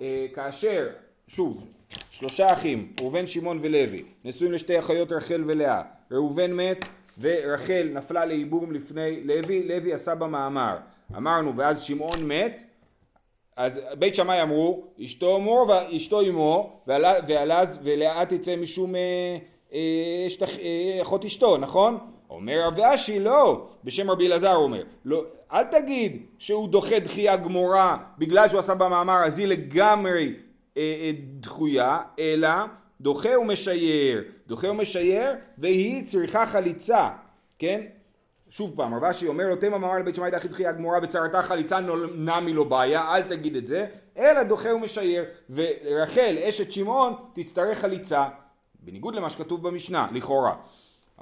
אה, 0.00 0.26
כאשר, 0.34 0.88
שוב, 1.28 1.66
שלושה 2.10 2.52
אחים, 2.52 2.92
ראובן, 3.00 3.26
שמעון 3.26 3.58
ולוי, 3.62 4.04
נשואים 4.24 4.52
לשתי 4.52 4.78
אחיות 4.78 5.12
רחל 5.12 5.42
ולאה, 5.46 5.82
ראובן 6.10 6.52
מת 6.52 6.84
ורחל 7.20 7.90
נפלה 7.92 8.24
לייבום 8.24 8.72
לפני 8.72 9.20
לוי, 9.24 9.68
לוי 9.68 9.92
עשה 9.92 10.14
במאמר, 10.14 10.76
אמרנו 11.16 11.56
ואז 11.56 11.82
שמעון 11.82 12.22
מת, 12.24 12.62
אז 13.56 13.80
בית 13.98 14.14
שמאי 14.14 14.42
אמרו 14.42 14.84
אשתו 15.04 15.36
אמו 15.36 15.66
ואשתו 15.68 16.20
אמו 16.20 16.80
ועלז 17.26 17.78
ולאה 17.82 18.26
תצא 18.26 18.56
משום 18.56 18.94
אה, 18.94 19.00
אה, 19.72 20.26
אה, 20.58 21.02
אחות 21.02 21.24
אשתו, 21.24 21.56
נכון? 21.58 21.98
אומר 22.34 22.66
רב 22.66 22.80
אשי 22.80 23.18
לא, 23.18 23.68
בשם 23.84 24.10
רבי 24.10 24.26
אלעזר 24.26 24.54
אומר, 24.54 24.82
לא, 25.04 25.24
אל 25.52 25.64
תגיד 25.64 26.22
שהוא 26.38 26.68
דוחה 26.68 26.98
דחייה 26.98 27.36
גמורה 27.36 27.96
בגלל 28.18 28.48
שהוא 28.48 28.58
עשה 28.58 28.74
במאמר 28.74 29.24
אז 29.24 29.38
היא 29.38 29.46
לגמרי 29.46 30.34
אה, 30.76 30.82
אה, 30.82 31.10
דחויה, 31.40 31.98
אלא 32.18 32.48
דוחה 33.00 33.38
ומשייר, 33.38 34.24
דוחה 34.46 34.70
ומשייר 34.70 35.32
והיא 35.58 36.06
צריכה 36.06 36.46
חליצה, 36.46 37.08
כן? 37.58 37.80
שוב 38.50 38.72
פעם, 38.76 38.94
רב 38.94 39.04
אשי 39.04 39.26
אומר 39.26 39.48
לו 39.48 39.56
תמה 39.56 39.78
מאמר 39.78 39.98
לבית 39.98 40.14
שמאי 40.14 40.30
דחי 40.30 40.48
דחייה 40.48 40.72
גמורה 40.72 40.98
וצרתה 41.02 41.42
חליצה 41.42 41.80
נמי 42.14 42.52
לא 42.52 42.64
בעיה, 42.64 43.14
אל 43.14 43.22
תגיד 43.22 43.56
את 43.56 43.66
זה, 43.66 43.86
אלא 44.18 44.42
דוחה 44.42 44.74
ומשייר, 44.74 45.24
ורחל 45.50 46.36
אשת 46.48 46.72
שמעון 46.72 47.14
תצטרך 47.32 47.78
חליצה, 47.78 48.24
בניגוד 48.80 49.14
למה 49.14 49.30
שכתוב 49.30 49.68
במשנה, 49.68 50.06
לכאורה. 50.12 50.54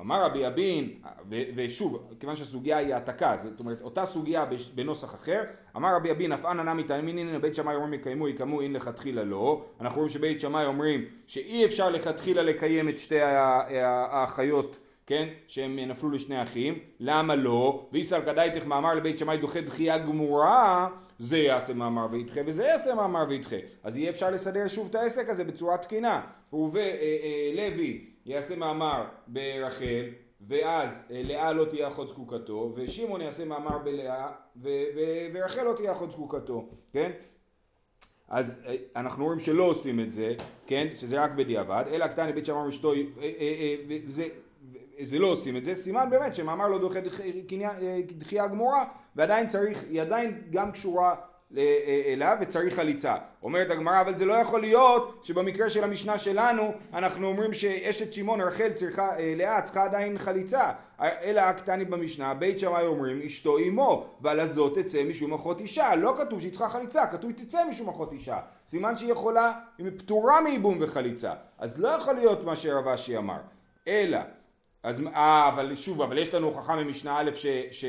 אמר 0.01 0.25
רבי 0.25 0.47
אבין, 0.47 0.91
ושוב, 1.29 2.09
כיוון 2.21 2.37
שהסוגיה 2.37 2.77
היא 2.77 2.95
העתקה, 2.95 3.37
זאת 3.37 3.61
אומרת 3.61 3.81
אותה 3.83 4.05
סוגיה 4.05 4.45
בנוסח 4.75 5.15
אחר, 5.15 5.43
אמר 5.77 5.97
רבי 5.97 6.11
אבין, 6.11 6.33
אף 6.33 6.47
אנא 6.47 6.63
נמי 6.63 6.85
תאמינין, 6.85 7.41
בית 7.41 7.55
שמאי 7.55 7.75
אומרים 7.75 7.95
יקיימו, 7.95 8.29
יקיימו, 8.29 8.61
אין 8.61 8.73
לכתחילה 8.73 9.25
לא, 9.25 9.65
אנחנו 9.81 9.97
רואים 9.97 10.11
שבית 10.11 10.41
שמאי 10.41 10.67
אומרים 10.67 11.05
שאי 11.27 11.65
אפשר 11.65 11.91
לכתחילה 11.91 12.43
לקיים 12.43 12.89
את 12.89 12.99
שתי 12.99 13.21
האחיות 13.21 14.79
כן? 15.07 15.29
שהם 15.47 15.79
נפלו 15.79 16.11
לשני 16.11 16.43
אחים, 16.43 16.79
למה 17.01 17.35
לא? 17.35 17.89
ואיסר 17.93 18.23
כדאיתך 18.23 18.67
מאמר 18.67 18.95
לבית 18.95 19.19
שמאי 19.19 19.37
דוחה 19.37 19.61
דחייה 19.61 19.99
גמורה, 19.99 20.89
זה 21.19 21.39
יעשה 21.39 21.75
מאמר 21.75 22.07
וידחה 22.11 22.41
וזה 22.47 22.65
יעשה 22.65 22.95
מאמר 22.95 23.25
וידחה. 23.29 23.57
אז 23.83 23.97
יהיה 23.97 24.11
אפשר 24.11 24.31
לסדר 24.31 24.69
שוב 24.69 24.87
את 24.91 24.95
העסק 24.95 25.29
הזה 25.29 25.45
בצורה 25.45 25.77
תקינה. 25.77 26.21
ולוי 26.53 28.05
יעשה 28.27 28.57
מאמר 28.57 29.05
ברחל, 29.27 30.05
ואז 30.41 31.01
אה, 31.11 31.23
לאה 31.25 31.53
לא 31.53 31.65
תהיה 31.65 31.89
אחות 31.89 32.09
זקוקתו, 32.09 32.73
ושמעון 32.75 33.21
יעשה 33.21 33.45
מאמר 33.45 33.79
בלאה, 33.79 34.29
ו- 34.57 34.69
ו- 34.97 35.27
ורחל 35.33 35.63
לא 35.63 35.73
תהיה 35.77 35.93
אחות 35.93 36.11
זקוקתו, 36.11 36.69
כן? 36.93 37.11
אז 38.29 38.63
אה, 38.67 38.75
אנחנו 38.97 39.25
רואים 39.25 39.39
שלא 39.39 39.63
עושים 39.63 40.01
את 40.01 40.13
זה, 40.13 40.35
כן? 40.67 40.87
שזה 40.95 41.23
רק 41.25 41.31
בדיעבד, 41.31 41.85
אלא 41.91 42.07
קטני 42.07 42.33
בית 42.33 42.47
שמאי 42.47 42.69
אשתו, 42.69 42.93
וזה 44.07 44.29
זה 45.01 45.19
לא 45.19 45.27
עושים 45.27 45.57
את 45.57 45.65
זה, 45.65 45.75
סימן 45.75 46.11
באמת 46.11 46.35
שמאמר 46.35 46.69
לא 46.69 46.79
דוחה 46.79 46.99
דחייה 48.19 48.47
גמורה 48.47 48.85
ועדיין 49.17 49.49
צריך, 49.49 49.85
היא 49.91 50.03
עדיין 50.03 50.43
גם 50.51 50.73
קשורה 50.73 51.15
אליו 52.13 52.37
וצריך 52.41 52.75
חליצה. 52.75 53.15
אומרת 53.43 53.71
הגמרא 53.71 54.01
אבל 54.01 54.17
זה 54.17 54.25
לא 54.25 54.35
יכול 54.35 54.61
להיות 54.61 55.21
שבמקרה 55.23 55.71
של 55.71 55.85
המשנה 55.85 56.19
שלנו 56.19 56.73
אנחנו 56.93 57.27
אומרים 57.27 57.55
שאשת 57.55 58.13
שמעון 58.13 58.41
רחל 58.41 58.73
צריכה, 58.73 59.11
לאה 59.37 59.63
צריכה 59.63 59.85
עדיין 59.85 60.19
חליצה. 60.19 60.71
אלא 61.01 61.41
הקטני 61.41 61.85
במשנה 61.85 62.35
בית 62.35 62.59
שמאי 62.59 62.87
אומרים 62.87 63.23
אשתו 63.27 63.59
אמו 63.59 64.07
ועל 64.21 64.41
הזאת 64.41 64.79
תצא 64.79 65.05
משום 65.05 65.35
אחות 65.35 65.61
אישה. 65.61 65.97
לא 65.97 66.15
כתוב 66.19 66.41
שהיא 66.41 66.53
צריכה 66.53 66.69
חליצה 66.69 67.07
כתוב 67.07 67.33
תצא 67.33 67.59
משום 67.71 67.89
אחות 67.89 68.13
אישה. 68.13 68.39
סימן 68.67 68.97
שהיא 68.97 69.13
יכולה, 69.13 69.53
היא 69.79 69.87
פטורה 69.99 70.41
מייבום 70.41 70.79
וחליצה. 70.81 71.33
אז 71.59 71.81
לא 71.81 71.89
יכול 71.89 72.15
להיות 72.15 72.45
מה 72.45 72.57
שרב 72.57 72.89
אשי 72.89 73.17
אמר. 73.17 73.39
אלא 73.89 74.19
אז 74.83 75.03
אה 75.15 75.49
אבל 75.49 75.77
שוב 75.77 76.03
אבל 76.03 76.19
יש 76.19 76.35
לנו 76.35 76.47
הוכחה 76.47 76.77
ממשנה 76.77 77.19
א' 77.19 77.31
ש, 77.35 77.47
ש 77.71 77.85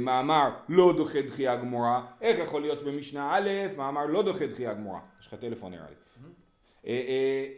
מאמר 0.00 0.50
לא 0.68 0.92
דוחה 0.96 1.22
דחייה 1.22 1.56
גמורה, 1.56 2.06
איך 2.20 2.38
יכול 2.38 2.62
להיות 2.62 2.78
שבמשנה 2.78 3.30
א' 3.32 3.48
מאמר 3.76 4.06
לא 4.06 4.22
דוחה 4.22 4.46
דחייה 4.46 4.74
גמורה? 4.74 5.00
יש 5.20 5.26
לך 5.26 5.34
טלפון 5.34 5.72
נראה 5.72 5.84
לי. 5.88 5.94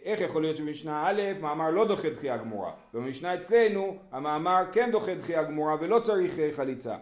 איך 0.04 0.20
יכול 0.20 0.42
להיות 0.42 0.56
שבמשנה 0.56 1.06
א' 1.06 1.22
מאמר 1.40 1.70
לא 1.70 1.84
דוחה 1.88 2.10
דחייה 2.10 2.36
גמורה? 2.36 2.72
במשנה 2.94 3.34
אצלנו 3.34 3.98
המאמר 4.12 4.62
כן 4.72 4.90
דוחה 4.92 5.14
דחייה 5.14 5.42
גמורה 5.42 5.76
ולא 5.80 5.98
צריך 5.98 6.32
חליצה. 6.52 6.96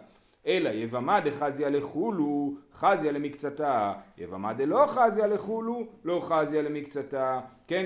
אלא 0.47 0.69
יבמה 0.69 1.19
דחזיה 1.19 1.69
לחולו, 1.69 2.53
חזיה 2.73 3.11
למקצתה, 3.11 3.93
יבמה 4.17 4.53
דלא 4.53 4.85
חזיה 4.87 5.27
לחולו, 5.27 5.83
לא 6.03 6.19
חזיה 6.23 6.61
למקצתה, 6.61 7.39
כן? 7.67 7.85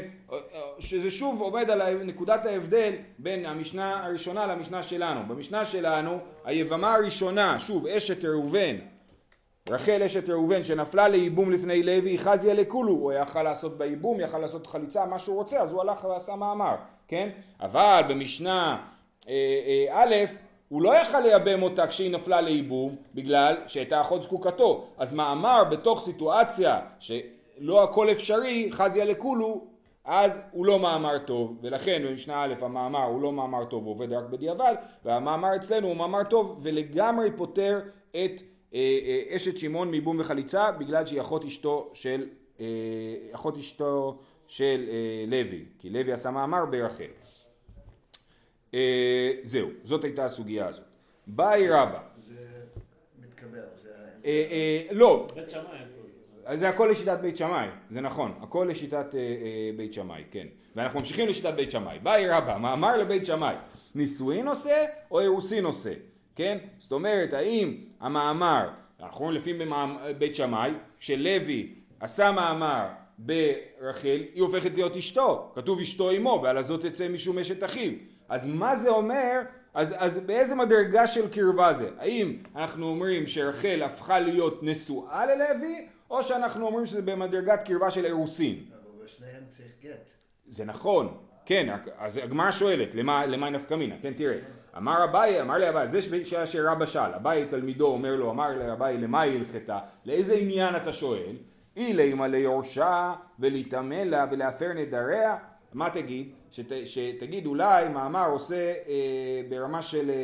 שזה 0.79 1.11
שוב 1.11 1.41
עובד 1.41 1.69
על 1.69 2.03
נקודת 2.03 2.45
ההבדל 2.45 2.93
בין 3.19 3.45
המשנה 3.45 4.05
הראשונה 4.05 4.47
למשנה 4.47 4.83
שלנו. 4.83 5.21
במשנה 5.27 5.65
שלנו 5.65 6.17
היבמה 6.45 6.93
הראשונה, 6.93 7.59
שוב 7.59 7.87
אשת 7.87 8.25
ראובן, 8.25 8.75
רחל 9.69 10.03
אשת 10.03 10.29
ראובן 10.29 10.63
שנפלה 10.63 11.07
לייבום 11.07 11.51
לפני 11.51 11.83
לוי, 11.83 12.17
חזיא 12.17 12.53
לכולהו, 12.53 12.91
הוא 12.91 13.13
יכל 13.13 13.43
לעשות 13.43 13.77
בייבום, 13.77 14.19
יכל 14.19 14.37
לעשות 14.37 14.67
חליצה, 14.67 15.05
מה 15.05 15.19
שהוא 15.19 15.35
רוצה, 15.35 15.61
אז 15.61 15.73
הוא 15.73 15.81
הלך 15.81 16.03
ועשה 16.03 16.35
מאמר, 16.35 16.75
כן? 17.07 17.29
אבל 17.61 18.01
במשנה 18.09 18.77
אה, 19.29 19.33
אה, 19.89 20.03
א', 20.03 20.15
הוא 20.73 20.81
לא 20.81 20.95
יכל 21.01 21.19
לייבם 21.19 21.63
אותה 21.63 21.87
כשהיא 21.87 22.11
נפלה 22.11 22.41
לייבום 22.41 22.95
בגלל 23.15 23.57
שהייתה 23.67 24.01
אחות 24.01 24.23
זקוקתו. 24.23 24.87
אז 24.97 25.13
מאמר 25.13 25.63
בתוך 25.71 26.01
סיטואציה 26.01 26.79
שלא 26.99 27.83
הכל 27.83 28.11
אפשרי 28.11 28.69
חזיא 28.71 29.05
לכולהו 29.05 29.65
אז 30.05 30.41
הוא 30.51 30.65
לא 30.65 30.79
מאמר 30.79 31.17
טוב. 31.17 31.57
ולכן 31.61 32.01
במשנה 32.05 32.43
א' 32.43 32.53
המאמר 32.61 33.03
הוא 33.03 33.21
לא 33.21 33.31
מאמר 33.31 33.65
טוב 33.65 33.83
הוא 33.83 33.91
עובד 33.91 34.13
רק 34.13 34.23
בדיעבד 34.29 34.75
והמאמר 35.05 35.55
אצלנו 35.55 35.87
הוא 35.87 35.95
מאמר 35.95 36.23
טוב 36.23 36.59
ולגמרי 36.61 37.31
פותר 37.31 37.79
את 38.11 38.41
אה, 38.73 38.79
אה, 38.79 39.35
אשת 39.35 39.57
שמעון 39.57 39.91
מייבום 39.91 40.19
וחליצה 40.19 40.71
בגלל 40.71 41.05
שהיא 41.05 41.21
אחות 41.21 41.45
אשתו 41.45 41.89
של 41.93 42.25
אה, 42.59 42.65
אחות 43.31 43.57
אשתו 43.57 44.17
של 44.47 44.85
אה, 44.89 45.25
לוי. 45.27 45.65
כי 45.79 45.89
לוי 45.89 46.13
עשה 46.13 46.31
מאמר 46.31 46.65
ברחל 46.65 47.03
זהו, 49.43 49.69
זאת 49.83 50.03
הייתה 50.03 50.25
הסוגיה 50.25 50.67
הזאת. 50.67 50.85
באי 51.27 51.69
רבא. 51.69 51.99
זה 52.19 52.35
מתקבל, 53.19 53.59
זה... 53.83 53.89
אה, 54.25 54.47
אה, 54.51 54.81
לא, 54.91 55.27
בית 55.35 55.49
שמאי. 55.49 56.57
זה 56.59 56.69
הכל 56.69 56.87
לשיטת 56.91 57.19
בית 57.21 57.37
שמאי, 57.37 57.67
זה 57.91 58.01
נכון, 58.01 58.33
הכל 58.41 58.67
לשיטת 58.69 59.05
בית 59.75 59.93
שמאי, 59.93 60.23
כן. 60.31 60.47
ואנחנו 60.75 60.99
ממשיכים 60.99 61.27
לשיטת 61.29 61.53
בית 61.53 61.71
שמאי. 61.71 61.99
באי 61.99 62.29
רבא, 62.29 62.57
מאמר 62.57 62.97
לבית 62.97 63.25
שמאי, 63.25 63.55
נישואין 63.95 64.47
עושה 64.47 64.85
או 65.11 65.19
אירוסין 65.19 65.65
עושה, 65.65 65.93
כן? 66.35 66.57
זאת 66.77 66.91
אומרת, 66.91 67.33
האם 67.33 67.77
המאמר, 67.99 68.69
אנחנו 68.99 69.31
לפי 69.31 69.53
בית 70.17 70.35
שמאי, 70.35 70.71
שלוי 70.99 71.73
עשה 71.99 72.31
מאמר 72.31 72.87
ברחל, 73.17 74.23
היא 74.33 74.41
הופכת 74.41 74.71
להיות 74.73 74.97
אשתו, 74.97 75.51
כתוב 75.55 75.79
אשתו 75.79 76.11
אמו, 76.11 76.39
ועל 76.43 76.57
הזאת 76.57 76.85
תצא 76.85 77.07
משום 77.07 77.39
אשת 77.39 77.63
אחיו. 77.63 77.91
אז 78.33 78.47
מה 78.47 78.75
זה 78.75 78.89
אומר, 78.89 79.41
אז, 79.73 79.93
אז 79.97 80.19
באיזה 80.19 80.55
מדרגה 80.55 81.07
של 81.07 81.29
קרבה 81.29 81.73
זה? 81.73 81.89
האם 81.99 82.37
אנחנו 82.55 82.85
אומרים 82.85 83.27
שרחל 83.27 83.81
הפכה 83.85 84.19
להיות 84.19 84.63
נשואה 84.63 85.25
ללוי, 85.25 85.87
או 86.09 86.23
שאנחנו 86.23 86.65
אומרים 86.65 86.85
שזה 86.85 87.01
במדרגת 87.01 87.63
קרבה 87.63 87.91
של 87.91 88.05
אירוסין? 88.05 88.63
אבל 88.71 89.05
בשניהם 89.05 89.43
צריך 89.49 89.71
גט. 89.81 90.11
זה 90.47 90.65
נכון, 90.65 91.17
כן, 91.45 91.75
אז 91.97 92.17
הגמרא 92.17 92.51
שואלת, 92.51 92.95
למה, 92.95 93.25
למה 93.25 93.49
נפקא 93.49 93.73
מינה? 93.73 93.95
כן, 94.01 94.13
תראה, 94.13 94.37
אמר 94.77 95.03
אביי, 95.03 95.41
אמר 95.41 95.55
לי 95.55 95.69
אביי, 95.69 95.87
זה 95.87 96.01
שאלה 96.25 96.47
שרבא 96.47 96.85
שאל, 96.85 97.13
אביי 97.13 97.45
תלמידו 97.45 97.87
אומר 97.87 98.15
לו, 98.15 98.31
אמר 98.31 98.57
לאביי, 98.57 98.97
למה 98.97 99.21
היא 99.21 99.39
הלכתה? 99.39 99.79
לאיזה 100.05 100.33
עניין 100.33 100.75
אתה 100.75 100.93
שואל? 100.93 101.35
אילי 101.77 102.13
מה 102.13 102.27
ליורשה 102.27 103.13
ולהיטמא 103.39 103.95
לה 103.95 104.25
ולהפר 104.31 104.73
נדריה, 104.73 105.37
מה 105.73 105.89
תגיד? 105.89 106.42
שת, 106.53 106.71
שתגיד 106.85 107.45
אולי 107.45 107.89
מאמר 107.89 108.29
עושה 108.31 108.73
אה, 108.87 109.41
ברמה 109.49 109.81
של 109.81 110.09
אה, 110.09 110.15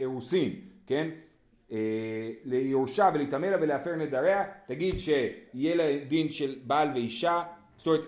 אה, 0.00 0.48
כן? 0.86 1.08
אה, 1.72 2.30
ליורשה 2.44 3.10
ולהתעמל 3.14 3.50
לה 3.50 3.56
ולהפר 3.60 3.96
נדריה, 3.96 4.44
תגיד 4.66 4.98
שיהיה 4.98 5.74
לה 5.74 6.04
דין 6.08 6.30
של 6.30 6.56
בעל 6.66 6.90
ואישה, 6.94 7.42
זאת 7.78 7.86
אומרת, 7.86 8.00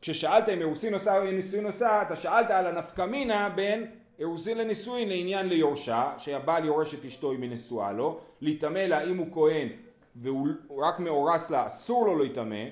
כששאלת 0.00 0.48
אם 0.48 0.58
אירוסין 0.58 0.94
עושה 0.94 1.18
או 1.18 1.30
נישואין 1.30 1.66
עושה, 1.66 2.02
אתה 2.02 2.16
שאלת 2.16 2.50
על 2.50 2.66
הנפקא 2.66 3.02
מינה 3.02 3.48
בין 3.48 3.86
אירוסין 4.18 4.58
לנישואין 4.58 5.08
לעניין 5.08 5.48
ליורשה, 5.48 6.12
שהבעל 6.18 6.64
יורש 6.64 6.94
את 6.94 7.04
אשתו 7.04 7.32
אם 7.32 7.42
היא 7.42 7.50
נשואה 7.50 7.92
לו, 7.92 8.20
להיטמא 8.40 8.78
לה 8.78 9.04
אם 9.04 9.16
הוא 9.16 9.26
כהן 9.32 9.68
והוא 10.16 10.48
רק 10.78 11.00
מאורס 11.00 11.50
לה, 11.50 11.66
אסור 11.66 12.06
לו 12.06 12.18
להיטמא, 12.18 12.64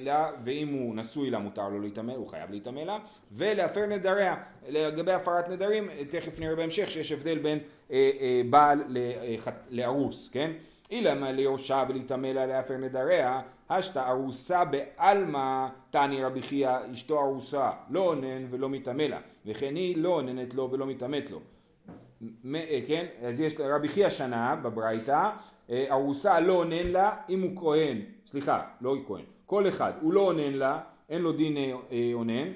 לה, 0.00 0.30
ואם 0.44 0.68
הוא 0.68 0.96
נשוי 0.96 1.30
לה 1.30 1.38
מותר 1.38 1.68
לו 1.68 1.80
להיטמא, 1.80 2.12
הוא 2.12 2.28
חייב 2.28 2.50
להיטמא 2.50 2.80
לה, 2.80 2.98
ולהפר 3.32 3.86
נדריה. 3.86 4.36
לגבי 4.68 5.12
הפרת 5.12 5.48
נדרים, 5.48 5.88
תכף 6.10 6.40
נראה 6.40 6.56
בהמשך 6.56 6.90
שיש 6.90 7.12
הבדל 7.12 7.38
בין 7.38 7.58
אה, 7.90 8.10
אה, 8.20 8.42
בעל 8.50 8.96
לארוס, 9.70 10.28
כן? 10.28 10.50
אילמה 10.90 11.32
ליורשה 11.32 11.84
ולהיטמא 11.88 12.26
לה 12.26 12.46
להפר 12.46 12.76
נדריה, 12.76 13.40
השתא 13.70 14.10
ארוסה 14.10 14.64
בעלמא 14.64 15.66
תעני 15.90 16.24
רבי 16.24 16.42
חייא 16.42 16.76
אשתו 16.92 17.20
ארוסה, 17.20 17.70
לא 17.90 18.00
אונן 18.00 18.46
ולא 18.50 18.68
מתאמה 18.68 19.08
לה, 19.08 19.18
וכן 19.46 19.76
היא 19.76 19.96
לא 19.96 20.08
אוננת 20.08 20.54
לו 20.54 20.70
ולא 20.70 20.86
מתאמת 20.86 21.30
לו. 21.30 21.40
כן? 22.86 23.06
אז 23.22 23.40
יש 23.40 23.54
רבי 23.60 23.88
חייא 23.88 24.08
שנה 24.08 24.56
בברייתא, 24.56 25.30
ארוסה 25.70 26.40
לא 26.40 26.52
אונן 26.52 26.86
לה 26.86 27.16
אם 27.28 27.42
הוא 27.42 27.56
כהן, 27.56 27.98
סליחה, 28.26 28.62
לא 28.80 28.96
כהן, 29.06 29.24
כל 29.50 29.68
אחד, 29.68 29.92
הוא 30.00 30.12
לא 30.12 30.20
אונן 30.20 30.52
לה, 30.52 30.80
אין 31.08 31.22
לו 31.22 31.32
דין 31.32 31.56
אה, 31.56 31.72
אה, 31.92 32.10
אונן, 32.12 32.48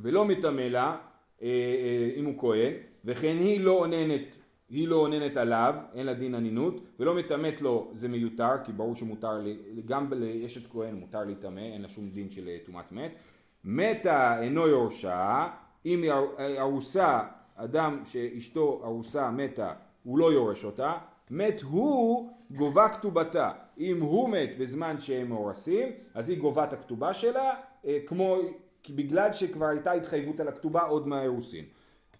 ולא 0.00 0.24
מטמא 0.24 0.60
לה, 0.60 0.96
אה, 1.42 2.10
אם 2.16 2.24
הוא 2.24 2.34
כהן, 2.38 2.72
וכן 3.04 3.36
היא 3.40 3.60
לא 3.60 3.72
אוננת, 3.72 4.36
היא 4.68 4.88
לא 4.88 4.96
אוננת 4.96 5.36
עליו, 5.36 5.74
אין 5.94 6.06
לה 6.06 6.14
דין 6.14 6.34
אנינות, 6.34 6.80
ולא 7.00 7.14
מטמאת 7.14 7.60
לו 7.60 7.90
זה 7.94 8.08
מיותר, 8.08 8.64
כי 8.64 8.72
ברור 8.72 8.96
שמותר, 8.96 9.40
גם 9.84 10.12
לאשת 10.12 10.70
כהן 10.70 10.94
מותר 10.94 11.24
להיטמא, 11.24 11.60
אין 11.60 11.82
לה 11.82 11.88
שום 11.88 12.08
דין 12.08 12.30
של 12.30 12.48
טומאת 12.64 12.92
מת. 12.92 13.12
מתה 13.64 14.42
אינו 14.42 14.68
יורשה, 14.68 15.48
אם 15.86 16.02
היא 16.02 16.12
ארוסה, 16.58 17.20
אדם 17.56 18.02
שאשתו 18.04 18.80
ארוסה 18.84 19.30
מתה, 19.30 19.72
הוא 20.02 20.18
לא 20.18 20.32
יורש 20.32 20.64
אותה, 20.64 20.92
מת 21.30 21.62
הוא 21.62 22.30
גובה 22.50 22.88
כתובתה. 22.88 23.52
אם 23.78 24.00
הוא 24.00 24.28
מת 24.28 24.58
בזמן 24.58 24.96
שהם 24.98 25.28
מאורסים, 25.28 25.88
אז 26.14 26.28
היא 26.28 26.38
גובה 26.38 26.64
את 26.64 26.72
הכתובה 26.72 27.12
שלה, 27.12 27.54
אה, 27.86 27.98
כמו, 28.06 28.36
בגלל 28.90 29.32
שכבר 29.32 29.66
הייתה 29.66 29.92
התחייבות 29.92 30.40
על 30.40 30.48
הכתובה 30.48 30.82
עוד 30.82 31.08
מהאירוסין. 31.08 31.64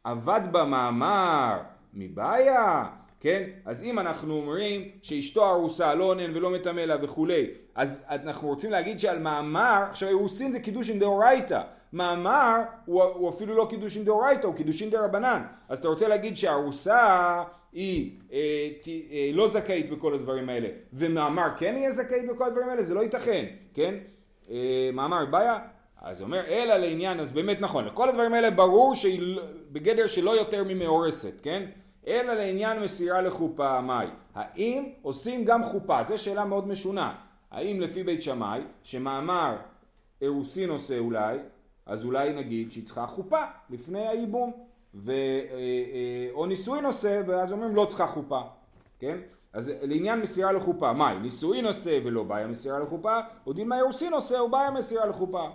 עבד 0.04 0.40
במאמר 0.52 1.60
מבעיה, 1.94 2.84
כן? 3.20 3.42
אז 3.64 3.82
אם 3.82 3.98
אנחנו 3.98 4.34
אומרים 4.34 4.88
שאשתו 5.02 5.50
ארוסה 5.50 5.94
לא 5.94 6.04
אונן 6.04 6.36
ולא 6.36 6.50
מטמא 6.50 6.80
לה 6.80 6.96
וכולי, 7.02 7.46
אז 7.74 8.04
אנחנו 8.08 8.48
רוצים 8.48 8.70
להגיד 8.70 8.98
שעל 9.00 9.18
מאמר, 9.18 9.84
עכשיו 9.90 10.08
אירוסין 10.08 10.52
זה 10.52 10.60
קידושין 10.60 10.98
דאורייתא, 10.98 11.62
מאמר 11.96 12.60
הוא, 12.84 13.02
הוא 13.02 13.30
אפילו 13.30 13.54
לא 13.54 13.66
קידושין 13.70 14.04
דאורייתא, 14.04 14.46
הוא 14.46 14.54
קידושין 14.54 14.90
דרבנן, 14.90 15.42
אז 15.68 15.78
אתה 15.78 15.88
רוצה 15.88 16.08
להגיד 16.08 16.36
שארוסה 16.36 17.42
היא 17.72 18.18
אה, 18.32 18.68
ת, 18.82 18.88
אה, 18.88 19.30
לא 19.32 19.48
זכאית 19.48 19.90
בכל 19.90 20.14
הדברים 20.14 20.48
האלה, 20.48 20.68
ומאמר 20.92 21.48
כן 21.58 21.74
יהיה 21.76 21.90
זכאית 21.90 22.28
בכל 22.28 22.44
הדברים 22.46 22.68
האלה, 22.68 22.82
זה 22.82 22.94
לא 22.94 23.00
ייתכן, 23.00 23.44
כן? 23.74 23.94
אה, 24.50 24.90
מאמר 24.92 25.24
בעיה, 25.24 25.58
אז 26.02 26.22
אומר, 26.22 26.44
אלא 26.46 26.76
לעניין, 26.76 27.20
אז 27.20 27.32
באמת 27.32 27.60
נכון, 27.60 27.84
לכל 27.84 28.08
הדברים 28.08 28.32
האלה 28.32 28.50
ברור 28.50 28.94
שהיא 28.94 29.20
לא- 29.36 29.42
בגדר 29.72 30.06
שלא 30.06 30.30
יותר 30.30 30.64
ממאורסת, 30.66 31.40
כן? 31.42 31.62
אלא 32.06 32.34
לעניין 32.34 32.80
מסירה 32.80 33.20
לחופה, 33.22 33.80
מאי? 33.80 34.06
האם 34.34 34.88
עושים 35.02 35.44
גם 35.44 35.64
חופה? 35.64 36.04
זו 36.04 36.18
שאלה 36.18 36.44
מאוד 36.44 36.68
משונה. 36.68 37.14
האם 37.50 37.80
לפי 37.80 38.02
בית 38.02 38.22
שמאי, 38.22 38.60
שמאמר 38.82 39.56
אירוסין 40.22 40.70
עושה 40.70 40.98
אולי, 40.98 41.38
אז 41.86 42.04
אולי 42.04 42.32
נגיד 42.32 42.72
שהיא 42.72 42.84
צריכה 42.84 43.06
חופה 43.06 43.40
לפני 43.70 44.08
הייבום, 44.08 44.52
ו, 44.94 45.12
או 46.32 46.46
נישואין 46.46 46.84
עושה, 46.84 47.20
ואז 47.26 47.52
אומרים 47.52 47.76
לא 47.76 47.84
צריכה 47.84 48.06
חופה, 48.06 48.40
כן? 48.98 49.18
אז 49.52 49.72
לעניין 49.82 50.20
מסירה 50.20 50.52
לחופה, 50.52 50.92
מאי? 50.92 51.18
נישואין 51.18 51.66
עושה 51.66 51.98
ולא 52.04 52.22
בעיה 52.22 52.46
מסירה 52.46 52.78
לחופה, 52.78 53.18
או 53.46 53.52
דין 53.52 53.68
מה 53.68 53.76
אירוסין 53.76 54.12
עושה 54.12 54.38
או 54.38 54.50
בעיה 54.50 54.70
מסירה 54.70 55.06
לחופה. 55.06 55.48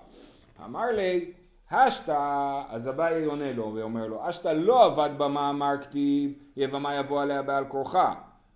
אמר 0.65 0.85
לי, 0.91 1.31
השתא, 1.71 2.61
אז 2.69 2.89
אביי 2.89 3.25
עונה 3.25 3.53
לו 3.53 3.71
ואומר 3.75 4.07
לו, 4.07 4.23
השתא 4.27 4.47
לא 4.47 4.85
עבד 4.85 5.09
במאמר 5.17 5.75
כתיב, 5.81 6.33
יבמה 6.57 6.95
יבוא 6.95 7.21
עליה 7.21 7.41
בעל 7.41 7.65
כורחה. 7.65 8.13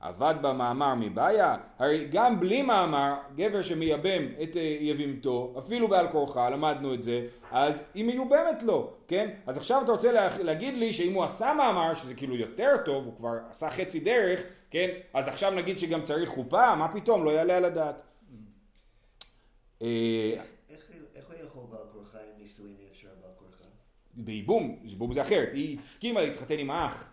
עבד 0.07 0.35
במאמר 0.41 0.95
מבעיה? 0.95 1.55
הרי 1.79 2.07
גם 2.11 2.39
בלי 2.39 2.61
מאמר, 2.61 3.13
גבר 3.35 3.61
שמייבם 3.61 4.23
את 4.43 4.57
אה, 4.57 4.61
יבימתו, 4.79 5.55
אפילו 5.57 5.87
בעל 5.87 6.07
כורחה, 6.11 6.49
למדנו 6.49 6.93
את 6.93 7.03
זה, 7.03 7.27
אז 7.51 7.83
היא 7.93 8.03
מיובמת 8.05 8.63
לו, 8.63 8.93
כן? 9.07 9.29
אז 9.47 9.57
עכשיו 9.57 9.81
אתה 9.83 9.91
רוצה 9.91 10.11
לה, 10.11 10.37
להגיד 10.39 10.77
לי 10.77 10.93
שאם 10.93 11.13
הוא 11.13 11.23
עשה 11.23 11.53
מאמר, 11.57 11.93
שזה 11.93 12.15
כאילו 12.15 12.35
יותר 12.35 12.71
טוב, 12.85 13.05
הוא 13.05 13.15
כבר 13.17 13.33
עשה 13.49 13.69
חצי 13.69 13.99
דרך, 13.99 14.41
כן? 14.71 14.89
אז 15.13 15.27
עכשיו 15.27 15.51
נגיד 15.51 15.79
שגם 15.79 16.03
צריך 16.03 16.29
חופה? 16.29 16.75
מה 16.75 16.93
פתאום? 16.93 17.23
לא 17.25 17.29
יעלה 17.29 17.57
על 17.57 17.65
הדעת. 17.65 18.01
אה, 19.81 19.87
איך- 20.69 20.89
הוא 21.27 21.35
יכול 21.47 21.63
בעל 21.71 21.87
כורחה 21.93 22.17
אם 22.17 22.41
נישואין 22.41 22.75
אי 22.79 22.87
אפשר 22.91 23.07
בעל 23.21 23.31
כורחה? 23.39 23.69
בייבום, 24.13 24.79
ייבום 24.83 25.13
זה 25.13 25.21
אחרת, 25.21 25.49
היא 25.53 25.77
הסכימה 25.77 26.21
להתחתן 26.21 26.59
עם 26.59 26.69
האח, 26.71 27.11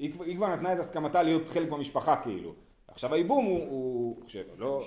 היא, 0.00 0.12
היא 0.20 0.36
כבר 0.36 0.46
נתנה 0.46 0.72
את 0.72 0.78
הסכמתה 0.78 1.22
להיות 1.22 1.48
חלק 1.48 1.70
מהמשפחה 1.70 2.16
כאילו, 2.16 2.54
עכשיו 2.88 3.14
הייבום 3.14 3.44
הוא, 3.44 3.58
הוא 3.68 4.24
חושב, 4.24 4.42
לא, 4.58 4.84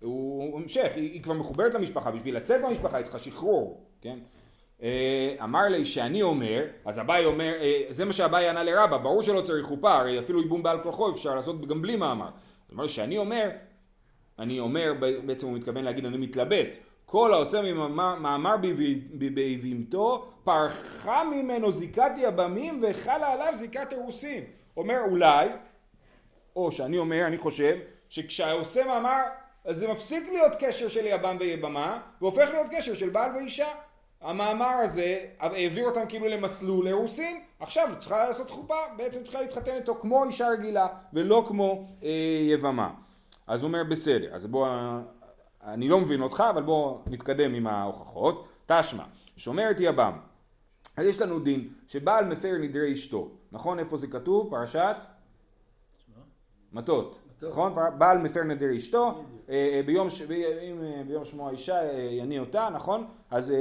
הוא 0.00 0.60
המשך, 0.60 0.92
היא, 0.94 1.12
היא 1.12 1.22
כבר 1.22 1.34
מחוברת 1.34 1.74
למשפחה, 1.74 2.10
בשביל 2.10 2.36
לצאת 2.36 2.60
מהמשפחה 2.60 2.96
היא 2.96 3.04
צריכה 3.04 3.18
שחרור, 3.18 3.86
כן? 4.00 4.18
אה, 4.82 5.34
אמר 5.42 5.62
לי 5.62 5.84
שאני 5.84 6.22
אומר, 6.22 6.64
אז 6.84 7.00
אביי 7.00 7.24
אומר, 7.24 7.52
אה, 7.60 7.82
זה 7.90 8.04
מה 8.04 8.12
שאביי 8.12 8.48
ענה 8.48 8.62
לרבא, 8.62 8.96
ברור 8.96 9.22
שלא 9.22 9.40
צריך 9.40 9.66
חופה, 9.66 9.94
הרי 9.94 10.18
אפילו 10.18 10.42
ייבום 10.42 10.62
בעל 10.62 10.82
כוחו 10.82 11.10
אפשר 11.10 11.34
לעשות 11.34 11.66
גם 11.66 11.82
בלי 11.82 11.96
מאמר. 11.96 12.28
אמר 12.72 12.82
לי 12.82 12.88
שאני 12.88 13.18
אומר, 13.18 13.50
אני 14.38 14.60
אומר, 14.60 14.92
בעצם 15.26 15.46
הוא 15.46 15.56
מתכוון 15.56 15.84
להגיד 15.84 16.04
אני 16.04 16.16
מתלבט, 16.16 16.76
כל 17.12 17.34
העושה 17.34 17.74
מאמר 18.20 18.56
באבימתו, 19.34 20.26
פרחה 20.44 21.24
ממנו 21.24 21.72
זיקת 21.72 22.10
יבמים 22.16 22.82
וחלה 22.82 23.32
עליו 23.32 23.54
זיקת 23.58 23.92
אירוסין. 23.92 24.44
אומר 24.76 24.98
אולי, 25.10 25.48
או 26.56 26.72
שאני 26.72 26.98
אומר, 26.98 27.26
אני 27.26 27.38
חושב, 27.38 27.76
שכשהעושה 28.08 28.86
מאמר, 28.86 29.20
אז 29.64 29.76
זה 29.76 29.88
מפסיק 29.88 30.28
להיות 30.28 30.52
קשר 30.58 30.88
של 30.88 31.06
יבם 31.06 31.36
ויבמה, 31.40 32.00
והופך 32.20 32.48
להיות 32.50 32.66
קשר 32.70 32.94
של 32.94 33.08
בעל 33.08 33.36
ואישה. 33.36 33.68
המאמר 34.20 34.74
הזה 34.84 35.18
העביר 35.38 35.88
אותם 35.88 36.06
כאילו 36.08 36.28
למסלול 36.28 36.88
אירוסין, 36.88 37.40
עכשיו 37.60 37.88
צריכה 37.98 38.26
לעשות 38.26 38.50
חופה, 38.50 38.78
בעצם 38.96 39.22
צריכה 39.22 39.40
להתחתן 39.40 39.74
איתו 39.74 39.94
כמו 39.94 40.24
אישה 40.24 40.48
רגילה, 40.48 40.86
ולא 41.12 41.44
כמו 41.48 41.86
אה, 42.02 42.08
יבמה. 42.48 42.90
אז 43.46 43.62
הוא 43.62 43.68
אומר 43.68 43.84
בסדר, 43.84 44.34
אז 44.34 44.46
בוא, 44.46 44.68
אני 45.64 45.88
לא 45.88 46.00
מבין 46.00 46.22
אותך, 46.22 46.44
אבל 46.50 46.62
בוא 46.62 46.98
נתקדם 47.06 47.54
עם 47.54 47.66
ההוכחות. 47.66 48.48
תשמע, 48.66 49.04
שומרת 49.36 49.76
יבם. 49.80 50.18
אז 50.96 51.06
יש 51.06 51.20
לנו 51.20 51.38
דין 51.38 51.68
שבעל 51.88 52.24
מפר 52.24 52.52
נדרי 52.60 52.92
אשתו, 52.92 53.30
נכון 53.52 53.78
איפה 53.78 53.96
זה 53.96 54.06
כתוב? 54.06 54.50
פרשת? 54.50 54.96
מטות, 56.72 57.20
נכון? 57.42 57.74
בעל 57.98 58.18
מפר 58.18 58.42
נדר 58.42 58.76
אשתו, 58.76 59.24
אה, 59.48 59.54
אה, 59.54 59.80
ביום, 59.86 60.08
אה, 60.30 61.02
ביום 61.06 61.24
שמו 61.24 61.48
האישה 61.48 61.80
יניא 62.10 62.40
אותה, 62.40 62.68
נכון? 62.72 63.06
אז 63.30 63.52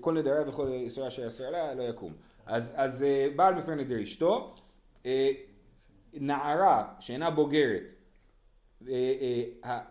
כל 0.00 0.14
נדריה 0.14 0.48
וכל 0.48 0.68
ישראל 0.72 1.06
אשר 1.06 1.26
יסר 1.26 1.44
עליה 1.44 1.74
לא 1.74 1.82
יקום. 1.82 2.12
אז, 2.46 2.72
אז 2.76 3.04
בעל 3.36 3.54
מפר 3.54 3.74
נדר 3.74 4.02
אשתו, 4.02 4.54
נערה 6.14 6.84
שאינה 7.00 7.30
בוגרת, 7.30 7.82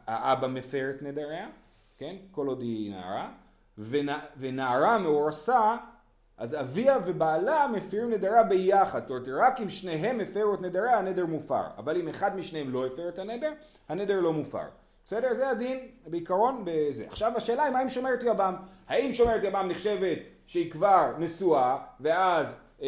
האבא 0.07 0.47
מפר 0.47 0.89
את 0.95 1.01
נדריה, 1.01 1.47
כן? 1.97 2.15
כל 2.31 2.47
עוד 2.47 2.61
היא 2.61 2.91
נערה, 2.91 3.29
ונע- 3.77 4.25
ונערה 4.37 4.97
מאורסה 4.97 5.75
אז 6.37 6.55
אביה 6.59 6.97
ובעלה 7.05 7.67
מפירים 7.73 8.09
נדרה 8.09 8.43
ביחד, 8.43 9.01
זאת 9.01 9.09
אומרת 9.09 9.27
רק 9.27 9.61
אם 9.61 9.69
שניהם 9.69 10.19
הפרו 10.19 10.53
את 10.53 10.61
נדרה 10.61 10.97
הנדר 10.97 11.25
מופר, 11.25 11.63
אבל 11.77 11.97
אם 11.97 12.07
אחד 12.07 12.35
משניהם 12.37 12.73
לא 12.73 12.85
הפר 12.87 13.09
את 13.09 13.19
הנדר, 13.19 13.51
הנדר 13.89 14.19
לא 14.19 14.33
מופר. 14.33 14.63
בסדר? 15.05 15.33
זה 15.33 15.49
הדין 15.49 15.79
בעיקרון 16.07 16.63
בזה. 16.65 17.05
עכשיו 17.07 17.31
השאלה 17.37 17.63
היא 17.63 17.73
מה 17.73 17.79
עם 17.79 17.89
שומרת 17.89 18.23
יבם? 18.23 18.55
האם 18.87 19.13
שומרת 19.13 19.43
יבם 19.43 19.67
נחשבת 19.69 20.17
שהיא 20.47 20.71
כבר 20.71 21.13
נשואה 21.17 21.77
ואז 21.99 22.55
אה, 22.81 22.87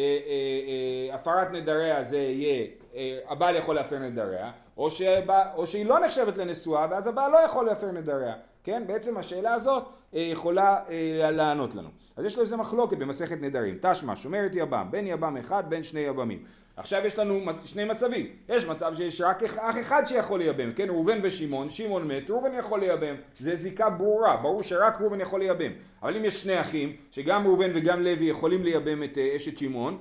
אה, 1.08 1.14
הפרת 1.14 1.50
נדריה 1.52 2.04
זה 2.04 2.16
יהיה, 2.18 2.66
אה, 2.94 3.18
הבעל 3.28 3.56
יכול 3.56 3.74
להפר 3.74 3.98
נדריה, 3.98 4.52
או, 4.82 4.90
שבא, 4.90 5.44
או 5.54 5.66
שהיא 5.66 5.86
לא 5.86 6.00
נחשבת 6.00 6.38
לנשואה 6.38 6.86
ואז 6.90 7.06
הבעל 7.06 7.32
לא 7.32 7.36
יכול 7.36 7.66
להפר 7.66 7.92
נדריה. 7.92 8.34
כן? 8.64 8.82
בעצם 8.86 9.16
השאלה 9.16 9.54
הזאת 9.54 9.84
אה, 10.14 10.20
יכולה 10.20 10.76
אה, 10.90 11.30
לענות 11.30 11.74
לנו. 11.74 11.88
אז 12.16 12.24
יש 12.24 12.36
לו 12.36 12.42
איזה 12.42 12.56
מחלוקת 12.56 12.98
במסכת 12.98 13.36
נדרים. 13.40 13.78
תא 13.82 13.92
שמע, 13.92 14.16
שומרת 14.16 14.50
יבם, 14.54 14.88
בין 14.90 15.06
יבם 15.06 15.36
אחד, 15.36 15.62
בין 15.68 15.82
שני 15.82 16.00
יבמים. 16.00 16.44
עכשיו 16.76 17.02
יש 17.06 17.18
לנו 17.18 17.40
שני 17.64 17.84
מצבים. 17.84 18.26
יש 18.48 18.66
מצב 18.66 18.94
שיש 18.94 19.20
רק 19.20 19.42
אח 19.42 19.78
אחד 19.80 20.02
שיכול 20.06 20.40
לייבם, 20.40 20.72
כן? 20.72 20.88
ראובן 20.88 21.18
ושמעון, 21.22 21.70
שמעון 21.70 22.08
מת, 22.08 22.30
ראובן 22.30 22.54
יכול 22.58 22.80
לייבם. 22.80 23.14
זה 23.38 23.56
זיקה 23.56 23.90
ברורה, 23.90 24.36
ברור 24.36 24.62
שרק 24.62 25.00
ראובן 25.00 25.20
יכול 25.20 25.40
לייבם. 25.40 25.70
אבל 26.02 26.16
אם 26.16 26.24
יש 26.24 26.42
שני 26.42 26.60
אחים, 26.60 26.96
שגם 27.10 27.46
ראובן 27.46 27.70
וגם 27.74 28.02
לוי 28.02 28.24
יכולים 28.24 28.62
לייבם 28.62 29.02
את 29.02 29.18
אה, 29.18 29.36
אשת 29.36 29.58
שמעון, 29.58 29.98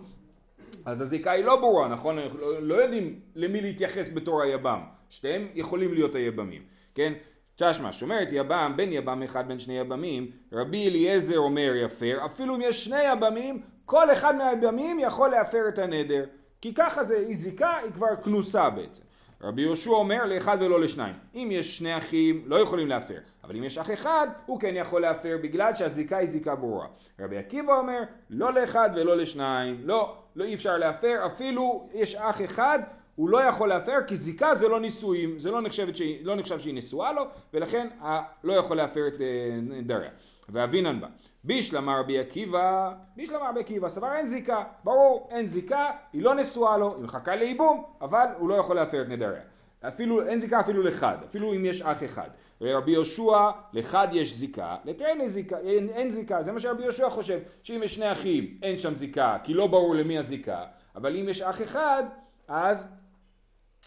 אז 0.86 1.02
הזיקה 1.02 1.32
היא 1.32 1.46
לא 1.46 1.56
ברורה, 1.56 1.88
נכון? 1.88 2.18
אנחנו 2.18 2.40
לא, 2.40 2.62
לא 2.62 2.76
יודעים 2.76 3.20
למי 3.36 3.62
להתייחס 3.62 4.10
בתור 4.14 4.42
היבם. 4.42 4.80
שתיהם 5.10 5.48
יכולים 5.56 5.94
להיות 5.94 6.16
היבמים, 6.16 6.62
כן? 6.96 7.14
תשמע, 7.56 7.92
שומרת 7.92 8.28
יבם, 8.32 8.74
בין 8.76 8.94
יבם 8.94 9.24
אחד 9.24 9.48
בין 9.48 9.60
שני 9.60 9.80
יבמים, 9.80 10.32
רבי 10.54 10.88
אליעזר 10.88 11.38
אומר 11.38 11.74
יפר, 11.76 12.26
אפילו 12.26 12.56
אם 12.56 12.62
יש 12.62 12.86
שני 12.86 13.04
יבמים, 13.12 13.62
כל 13.86 14.12
אחד 14.12 14.36
מהיבמים 14.36 15.00
יכול 15.00 15.30
להפר 15.30 15.62
את 15.68 15.80
הנדר. 15.80 16.26
כי 16.62 16.74
ככה 16.74 17.04
זה, 17.04 17.18
היא 17.18 17.38
זיקה, 17.38 17.78
היא 17.78 17.92
כבר 17.92 18.16
כנוסה 18.24 18.70
בעצם. 18.70 19.02
רבי 19.42 19.62
יהושע 19.62 19.92
אומר 19.92 20.26
לאחד 20.26 20.58
ולא 20.60 20.82
לשניים. 20.82 21.16
אם 21.36 21.48
יש 21.52 21.78
שני 21.78 21.98
אחים, 21.98 22.44
לא 22.46 22.56
יכולים 22.56 22.88
להפר. 22.88 23.18
אבל 23.44 23.56
אם 23.56 23.64
יש 23.64 23.78
אח 23.78 23.92
אחד, 23.92 24.28
הוא 24.46 24.60
כן 24.60 24.74
יכול 24.76 25.02
להפר 25.02 25.38
בגלל 25.44 25.76
שהזיקה 25.76 26.18
היא 26.18 26.28
זיקה 26.28 26.56
ברורה. 26.56 26.88
רבי 27.20 27.38
עקיבא 27.38 27.78
אומר, 27.78 28.00
לא 28.30 28.54
לאחד 28.54 28.90
ולא 28.96 29.18
לשניים. 29.18 29.82
לא, 29.84 30.18
לא 30.36 30.44
אי 30.44 30.54
אפשר 30.54 30.78
להפר, 30.78 31.26
אפילו 31.26 31.90
יש 31.94 32.16
אח 32.16 32.42
אחד, 32.46 32.80
הוא 33.16 33.30
לא 33.30 33.42
יכול 33.44 33.70
להפר 33.70 33.98
כי 34.08 34.16
זיקה 34.18 34.56
זה 34.56 34.68
לא 34.68 34.80
נישואים, 34.80 35.40
זה 35.40 35.52
לא, 35.52 35.62
נחשבת 35.62 35.98
שהיא, 35.98 36.26
לא 36.26 36.36
נחשב 36.36 36.60
שהיא 36.60 36.74
נשואה 36.76 37.14
לו, 37.14 37.24
ולכן 37.54 37.88
ה- 38.02 38.22
לא 38.44 38.54
יכול 38.54 38.78
להפר 38.78 39.08
את 39.08 39.22
אה, 39.22 39.26
נדריה. 39.62 40.10
ואבינן 40.50 41.00
בה. 41.00 41.08
בישלמה 41.44 42.00
רבי 42.00 42.20
עקיבא, 42.20 42.92
בישלמה 43.16 43.50
רבי 43.50 43.60
עקיבא, 43.60 43.90
סבר 43.90 44.14
אין 44.14 44.28
זיקה, 44.28 44.64
ברור, 44.84 45.28
אין 45.32 45.48
זיקה, 45.48 45.86
היא 46.14 46.22
לא 46.24 46.36
נשואה 46.36 46.78
לו, 46.78 46.96
היא 46.96 47.04
מחכה 47.04 47.36
לייבום, 47.36 47.84
אבל 48.02 48.26
הוא 48.38 48.50
לא 48.50 48.56
יכול 48.56 48.76
להפר 48.76 49.02
את 49.02 49.08
נדריה. 49.10 49.42
אפילו, 49.88 50.28
אין 50.28 50.40
זיקה 50.40 50.60
אפילו 50.60 50.84
לחד, 50.84 51.18
אפילו 51.30 51.54
אם 51.54 51.66
יש 51.66 51.82
אח 51.82 52.04
אחד. 52.04 52.30
ורבי 52.62 52.92
יהושע, 52.92 53.50
לחד 53.74 54.08
יש 54.12 54.34
זיקה, 54.34 54.76
לתרן 54.86 55.28
זיקה, 55.28 55.58
אין, 55.58 55.90
אין 55.90 56.10
זיקה, 56.10 56.44
זה 56.44 56.52
מה 56.52 56.60
שרבי 56.60 56.84
יהושע 56.84 57.10
חושב, 57.10 57.40
שאם 57.64 57.82
יש 57.84 57.96
שני 57.96 58.12
אחים 58.12 58.58
אין 58.64 58.78
שם 58.78 58.96
זיקה, 58.96 59.38
כי 59.44 59.54
לא 59.54 59.68
ברור 59.68 59.96
למי 59.96 60.18
הזיקה, 60.18 60.66
אבל 60.96 61.16
אם 61.18 61.30
יש 61.30 61.42
אח 61.42 61.62
אחד, 61.62 62.04
אז 62.48 62.88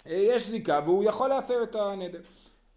אה, 0.07 0.13
יש 0.15 0.49
זיקה 0.49 0.81
והוא 0.85 1.05
יכול 1.05 1.29
להפר 1.29 1.63
את 1.63 1.75
הנדר. 1.75 2.21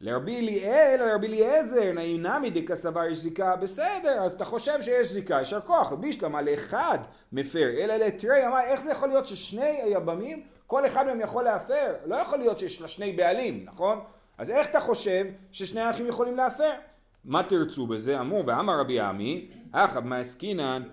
לרבי 0.01 0.37
אליאל, 0.37 0.99
לרבי 0.99 1.27
אליעזר, 1.27 1.91
נעים 1.93 2.21
נמי 2.21 2.49
דקסבר 2.49 3.03
יש 3.03 3.17
זיקה, 3.17 3.55
בסדר, 3.55 4.23
אז 4.23 4.33
אתה 4.33 4.45
חושב 4.45 4.81
שיש 4.81 5.07
זיקה, 5.07 5.35
יישר 5.35 5.61
כוח, 5.61 5.93
בישלמה 5.93 6.41
לאחד 6.41 6.97
מפר, 7.31 7.69
אלא 7.77 7.95
לתרי, 7.95 8.47
אמר, 8.47 8.59
איך 8.59 8.81
זה 8.81 8.91
יכול 8.91 9.09
להיות 9.09 9.25
ששני 9.25 9.81
היבמים, 9.83 10.43
כל 10.67 10.87
אחד 10.87 11.05
מהם 11.05 11.21
יכול 11.21 11.43
להפר? 11.43 11.95
לא 12.05 12.15
יכול 12.15 12.39
להיות 12.39 12.59
שיש 12.59 12.81
לה 12.81 12.87
שני 12.87 13.11
בעלים, 13.11 13.65
נכון? 13.65 13.99
אז 14.37 14.49
איך 14.49 14.67
אתה 14.69 14.79
חושב 14.79 15.25
ששני 15.51 15.81
האחים 15.81 16.07
יכולים 16.07 16.37
להפר? 16.37 16.69
מה 17.25 17.43
תרצו 17.43 17.87
בזה? 17.87 18.19
אמרו, 18.19 18.45
ואמר 18.45 18.79
רבי 18.79 18.99
עמי, 18.99 19.47
אחא 19.71 19.99
מה 20.03 20.17
עסקינן. 20.17 20.83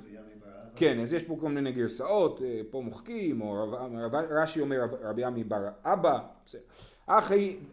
כן, 0.77 1.01
אז 1.01 1.15
יש 1.15 1.23
פה 1.23 1.37
כל 1.41 1.49
מיני 1.49 1.73
גרסאות, 1.73 2.43
אה, 2.45 2.61
פה 2.71 2.81
מוחקים, 2.85 3.41
או 3.41 3.53
רב- 3.73 4.15
רש"י 4.31 4.61
אומר 4.61 4.77
רב- 4.83 4.95
רבי 5.03 5.25
עמי 5.25 5.45
בר 5.45 5.57
אבא, 5.85 6.19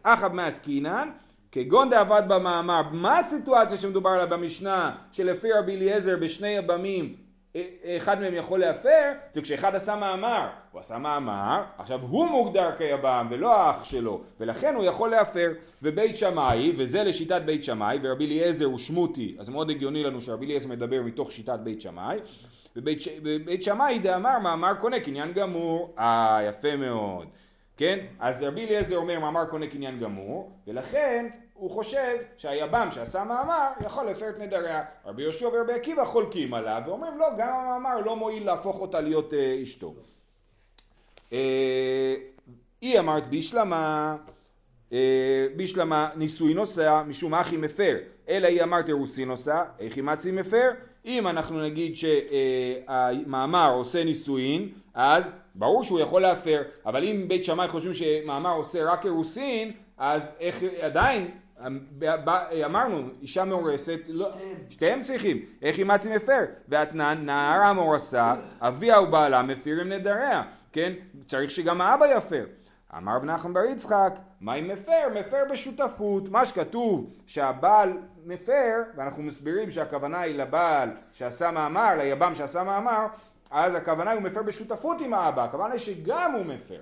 אחאב 0.04 0.34
מעסקינן, 0.34 1.10
כגון 1.52 1.90
דעבד 1.90 2.22
במאמר, 2.28 2.82
מה 2.92 3.20
הסיטואציה 3.20 3.78
שמדובר 3.78 4.10
עליה 4.10 4.26
במשנה, 4.26 4.96
שלפי 5.12 5.52
רבי 5.52 5.76
אליעזר 5.76 6.18
בשני 6.18 6.58
הבמים, 6.58 7.16
אחד 7.98 8.22
מהם 8.22 8.36
יכול 8.36 8.60
להפר, 8.60 9.12
זה 9.34 9.42
כשאחד 9.42 9.76
עשה 9.76 9.96
מאמר, 9.96 10.48
הוא 10.72 10.80
עשה 10.80 10.98
מאמר, 10.98 11.64
עכשיו 11.78 12.00
הוא 12.02 12.28
מוגדר 12.30 12.70
כיבם 12.78 13.28
ולא 13.32 13.58
האח 13.58 13.84
שלו, 13.84 14.22
ולכן 14.40 14.76
הוא 14.76 14.84
יכול 14.84 15.10
להפר, 15.10 15.52
ובית 15.82 16.18
שמאי, 16.18 16.74
וזה 16.78 17.04
לשיטת 17.04 17.42
בית 17.46 17.64
שמאי, 17.64 18.00
ורבי 18.02 18.26
אליעזר 18.26 18.66
הוא 18.66 18.78
שמותי, 18.78 19.36
אז 19.40 19.50
מאוד 19.50 19.70
הגיוני 19.70 20.04
לנו 20.04 20.22
שרבי 20.22 20.46
אליעזר 20.46 20.70
מדבר 20.70 21.02
מתוך 21.02 21.32
שיטת 21.32 21.60
בית 21.64 21.82
שמאי. 21.82 22.20
בבית 22.76 23.64
שמאי 23.64 24.00
דאמר 24.00 24.40
מאמר 24.40 24.74
קונה 24.74 25.00
קניין 25.00 25.34
גמור, 25.34 25.96
אה 26.00 26.40
יפה 26.50 26.76
מאוד, 26.76 27.28
כן? 27.78 28.00
אז 28.20 28.44
רבי 28.44 28.66
אליעזר 28.66 28.98
אומר 28.98 29.20
מאמר 29.20 29.46
קונה 29.46 29.68
קניין 29.68 30.00
גמור, 30.00 30.52
ולכן 30.68 31.26
הוא 31.62 31.72
חושב 31.72 32.18
שהיבם 32.38 32.88
שעשה 32.92 33.24
מאמר 33.24 33.68
יכול 33.82 34.06
להפר 34.06 34.30
את 34.30 34.40
נדריה. 34.40 34.84
רבי 35.06 35.22
יהושע 35.22 35.48
ורבי 35.48 35.74
עקיבא 35.74 36.06
חולקים 36.06 36.54
עליו 36.54 36.82
ואומרים 36.86 37.18
לא, 37.18 37.28
גם 37.38 37.50
המאמר 37.54 38.02
לא 38.06 38.16
מועיל 38.16 38.46
להפוך 38.46 38.80
אותה 38.80 39.02
להיות 39.02 39.34
אה, 39.34 39.60
אשתו. 39.64 39.94
אה, 41.34 42.16
היא 42.82 43.00
אמרת 43.00 43.28
בישלמה, 43.28 44.16
אה, 44.94 45.48
בישלמה 45.56 46.10
נישואי 46.16 46.54
נוסע 46.54 47.04
משום 47.04 47.34
אחי 47.34 47.58
מפר, 47.58 47.98
אלא 48.30 48.48
היא 48.48 48.64
אמרת 48.64 48.88
אירוסי 48.88 49.26
נוסע, 49.26 49.64
איך 49.80 49.96
היא 49.96 50.04
מצי 50.04 50.32
מפר? 50.32 50.70
אם 51.06 51.28
אנחנו 51.28 51.62
נגיד 51.62 51.94
שהמאמר 51.96 53.74
עושה 53.74 54.04
נישואין, 54.04 54.70
אז 54.94 55.32
ברור 55.56 55.84
שהוא 55.84 56.00
יכול 56.00 56.22
להפר, 56.22 56.62
אבל 56.86 57.04
אם 57.04 57.26
בית 57.28 57.44
שמאי 57.44 57.68
חושבים 57.68 57.94
שמאמר 57.94 58.54
עושה 58.54 58.92
רק 58.92 59.06
אירוסין, 59.06 59.72
אז 59.98 60.36
איך 60.40 60.64
עדיין, 60.82 61.32
אמרנו, 62.66 63.10
אישה 63.22 63.46
מאורסת, 63.46 64.00
לא, 64.08 64.32
שתיהם. 64.32 64.58
שתיהם 64.70 65.04
צריכים, 65.04 65.46
איך 65.62 65.78
היא 65.78 65.86
מצי 65.86 66.16
מפר? 66.16 66.40
ואתנן 66.68 67.22
נערה 67.26 67.74
מאורסה, 67.74 68.34
אביה 68.60 69.02
ובעלה 69.02 69.44
מפירים 69.44 69.90
נדריה, 69.90 70.44
כן? 70.72 70.94
צריך 71.28 71.52
שגם 71.52 71.82
האבא 71.82 72.06
יפר. 72.06 72.46
אמר 72.98 73.16
רב 73.16 73.24
נחמן 73.24 73.54
בר 73.54 73.66
יצחק, 73.66 74.14
מה 74.42 74.56
אם 74.56 74.68
מפר? 74.68 75.20
מפר 75.20 75.44
בשותפות. 75.52 76.30
מה 76.30 76.46
שכתוב 76.46 77.14
שהבעל 77.26 77.98
מפר, 78.26 78.82
ואנחנו 78.96 79.24
מסבירים 79.24 79.70
שהכוונה 79.70 80.22
היא 80.22 80.36
לבעל 80.36 80.90
שעשה 81.14 81.52
מאמר, 81.52 81.96
ליבם 81.98 82.36
שעשה 82.36 82.64
מאמר, 82.64 83.06
אז 83.52 83.76
הכוונה 83.76 84.12
היא 84.12 84.20
הוא 84.20 84.28
מפר 84.30 84.44
בשותפות 84.44 85.02
עם 85.02 85.14
האבא, 85.14 85.44
הכוונה 85.44 85.74
היא 85.74 85.80
שגם 85.80 86.32
הוא 86.32 86.46
מפר. 86.46 86.80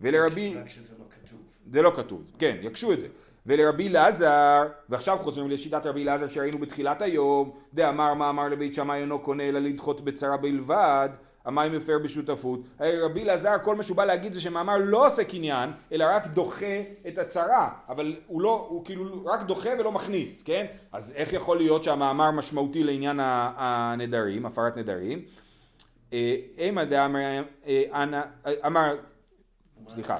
ולרבי... 0.00 0.54
רק 0.60 0.68
שזה 0.68 0.94
לא 0.98 1.04
כתוב. 1.04 1.40
זה 1.70 1.82
לא 1.82 1.92
כתוב, 1.96 2.24
כן, 2.38 2.56
יקשו 2.60 2.92
את 2.92 3.00
זה. 3.00 3.06
ולרבי 3.46 3.88
אלעזר, 3.88 4.62
ועכשיו 4.88 5.18
חוזרים 5.18 5.50
לשיטת 5.50 5.86
רבי 5.86 6.02
אלעזר 6.02 6.28
שראינו 6.28 6.58
בתחילת 6.58 7.02
היום, 7.02 7.50
דאמר 7.74 8.14
מה 8.14 8.30
אמר 8.30 8.48
לבית 8.48 8.74
שמאי 8.74 9.00
אינו 9.00 9.18
קונה 9.18 9.42
אלא 9.42 9.58
לדחות 9.58 10.00
בצרה 10.00 10.36
בלבד, 10.36 11.08
המים 11.44 11.72
מפר 11.72 11.98
בשותפות. 11.98 12.60
הרי 12.78 13.00
רבי 13.00 13.22
אלעזר 13.22 13.54
כל 13.62 13.76
מה 13.76 13.82
שהוא 13.82 13.96
בא 13.96 14.04
להגיד 14.04 14.32
זה 14.32 14.40
שמאמר 14.40 14.76
לא 14.78 15.06
עושה 15.06 15.24
קניין, 15.24 15.70
אלא 15.92 16.04
רק 16.08 16.26
דוחה 16.26 16.80
את 17.08 17.18
הצרה, 17.18 17.70
אבל 17.88 18.16
הוא 18.26 18.42
לא, 18.42 18.66
הוא 18.70 18.84
כאילו 18.84 19.24
רק 19.24 19.42
דוחה 19.42 19.70
ולא 19.78 19.92
מכניס, 19.92 20.42
כן? 20.42 20.66
אז 20.92 21.12
איך 21.16 21.32
יכול 21.32 21.56
להיות 21.56 21.84
שהמאמר 21.84 22.30
משמעותי 22.30 22.84
לעניין 22.84 23.20
הנדרים, 23.22 24.46
הפרת 24.46 24.76
נדרים? 24.76 25.22
אה, 26.12 26.36
אימא 26.58 26.84
דאמר, 26.84 27.42
אה, 27.66 27.82
אה, 27.94 28.66
אמר, 28.66 28.96
סליחה, 29.88 30.16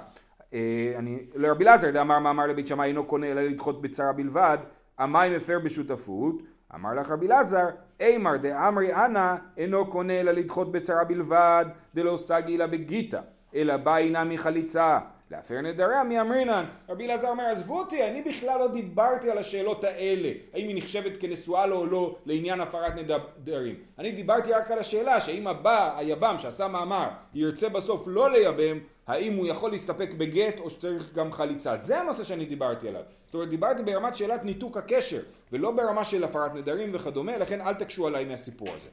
אני, 0.99 1.19
לרבי 1.35 1.65
אלעזר 1.65 1.91
דאמר 1.91 2.19
מאמר 2.19 2.47
לבית 2.47 2.69
שמאי 2.69 2.89
אינו 2.89 3.05
קונה 3.05 3.31
אלא 3.31 3.43
לדחות 3.43 3.83
בצרה 3.83 4.13
בלבד, 4.13 4.59
המים 4.99 5.33
הפר 5.33 5.59
בשותפות, 5.59 6.43
אמר 6.75 6.95
לך 6.95 7.11
רבי 7.11 7.27
אלעזר, 7.27 7.67
אימר 8.01 8.37
דאמרי 8.37 8.95
אנא 8.95 9.35
אינו 9.57 9.91
קונה 9.91 10.21
אלא 10.21 10.33
לדחות 10.33 10.73
בצרה 10.73 11.05
בלבד, 11.05 11.65
דלא 11.95 12.17
סגי 12.17 12.57
אלא 12.57 12.67
בגיתא, 12.67 13.21
אלא 13.55 13.77
בא 13.77 13.97
אינה 13.97 14.25
מחליצה, 14.25 14.99
להפר 15.31 15.61
נדריה 15.61 16.01
אמרינן. 16.01 16.65
רבי 16.89 17.07
אלעזר 17.07 17.29
אומר, 17.29 17.45
עזבו 17.45 17.79
אותי, 17.79 18.09
אני 18.09 18.23
בכלל 18.23 18.59
לא 18.59 18.69
דיברתי 18.69 19.31
על 19.31 19.39
השאלות 19.39 19.85
האלה, 19.85 20.29
האם 20.55 20.69
היא 20.69 20.77
נחשבת 20.77 21.13
כנשואה 21.21 21.67
לו 21.67 21.77
או 21.77 21.87
לא 21.87 22.17
לעניין 22.27 22.61
הפרת 22.61 22.93
נדרים. 22.95 23.75
אני 23.99 24.13
דיברתי 24.13 24.53
רק 24.53 24.71
על 24.71 24.79
השאלה 24.79 25.21
שאם 25.21 25.47
הבא, 25.47 25.99
היבם 25.99 26.35
שעשה 26.39 26.69
מאמר, 26.69 27.09
ירצה 27.35 27.69
בסוף 27.69 28.05
לא 28.07 28.31
לייבם, 28.31 28.79
האם 29.07 29.37
הוא 29.37 29.47
יכול 29.47 29.71
להסתפק 29.71 30.11
בגט 30.19 30.61
או 30.61 30.71
שצריך 30.71 31.13
גם 31.15 31.33
חליצה. 31.33 31.77
זה 31.77 32.01
הנושא 32.01 32.25
שאני 32.25 32.45
דיברתי 32.45 32.89
עליו. 32.89 33.03
זאת 33.27 33.35
אומרת, 33.35 33.49
דיברתי 33.49 33.83
ברמת 33.83 34.17
שאלת 34.17 34.45
ניתוק 34.45 34.77
הקשר, 34.77 35.21
ולא 35.53 35.71
ברמה 35.71 36.05
של 36.05 36.25
הפרת 36.25 36.55
נדרים 36.55 36.91
וכדומה, 36.93 37.37
לכן 37.37 37.61
אל 37.61 37.75
תקשו 37.75 38.07
עליי 38.07 38.25
מהסיפור 38.25 38.69
הזה. 38.77 38.89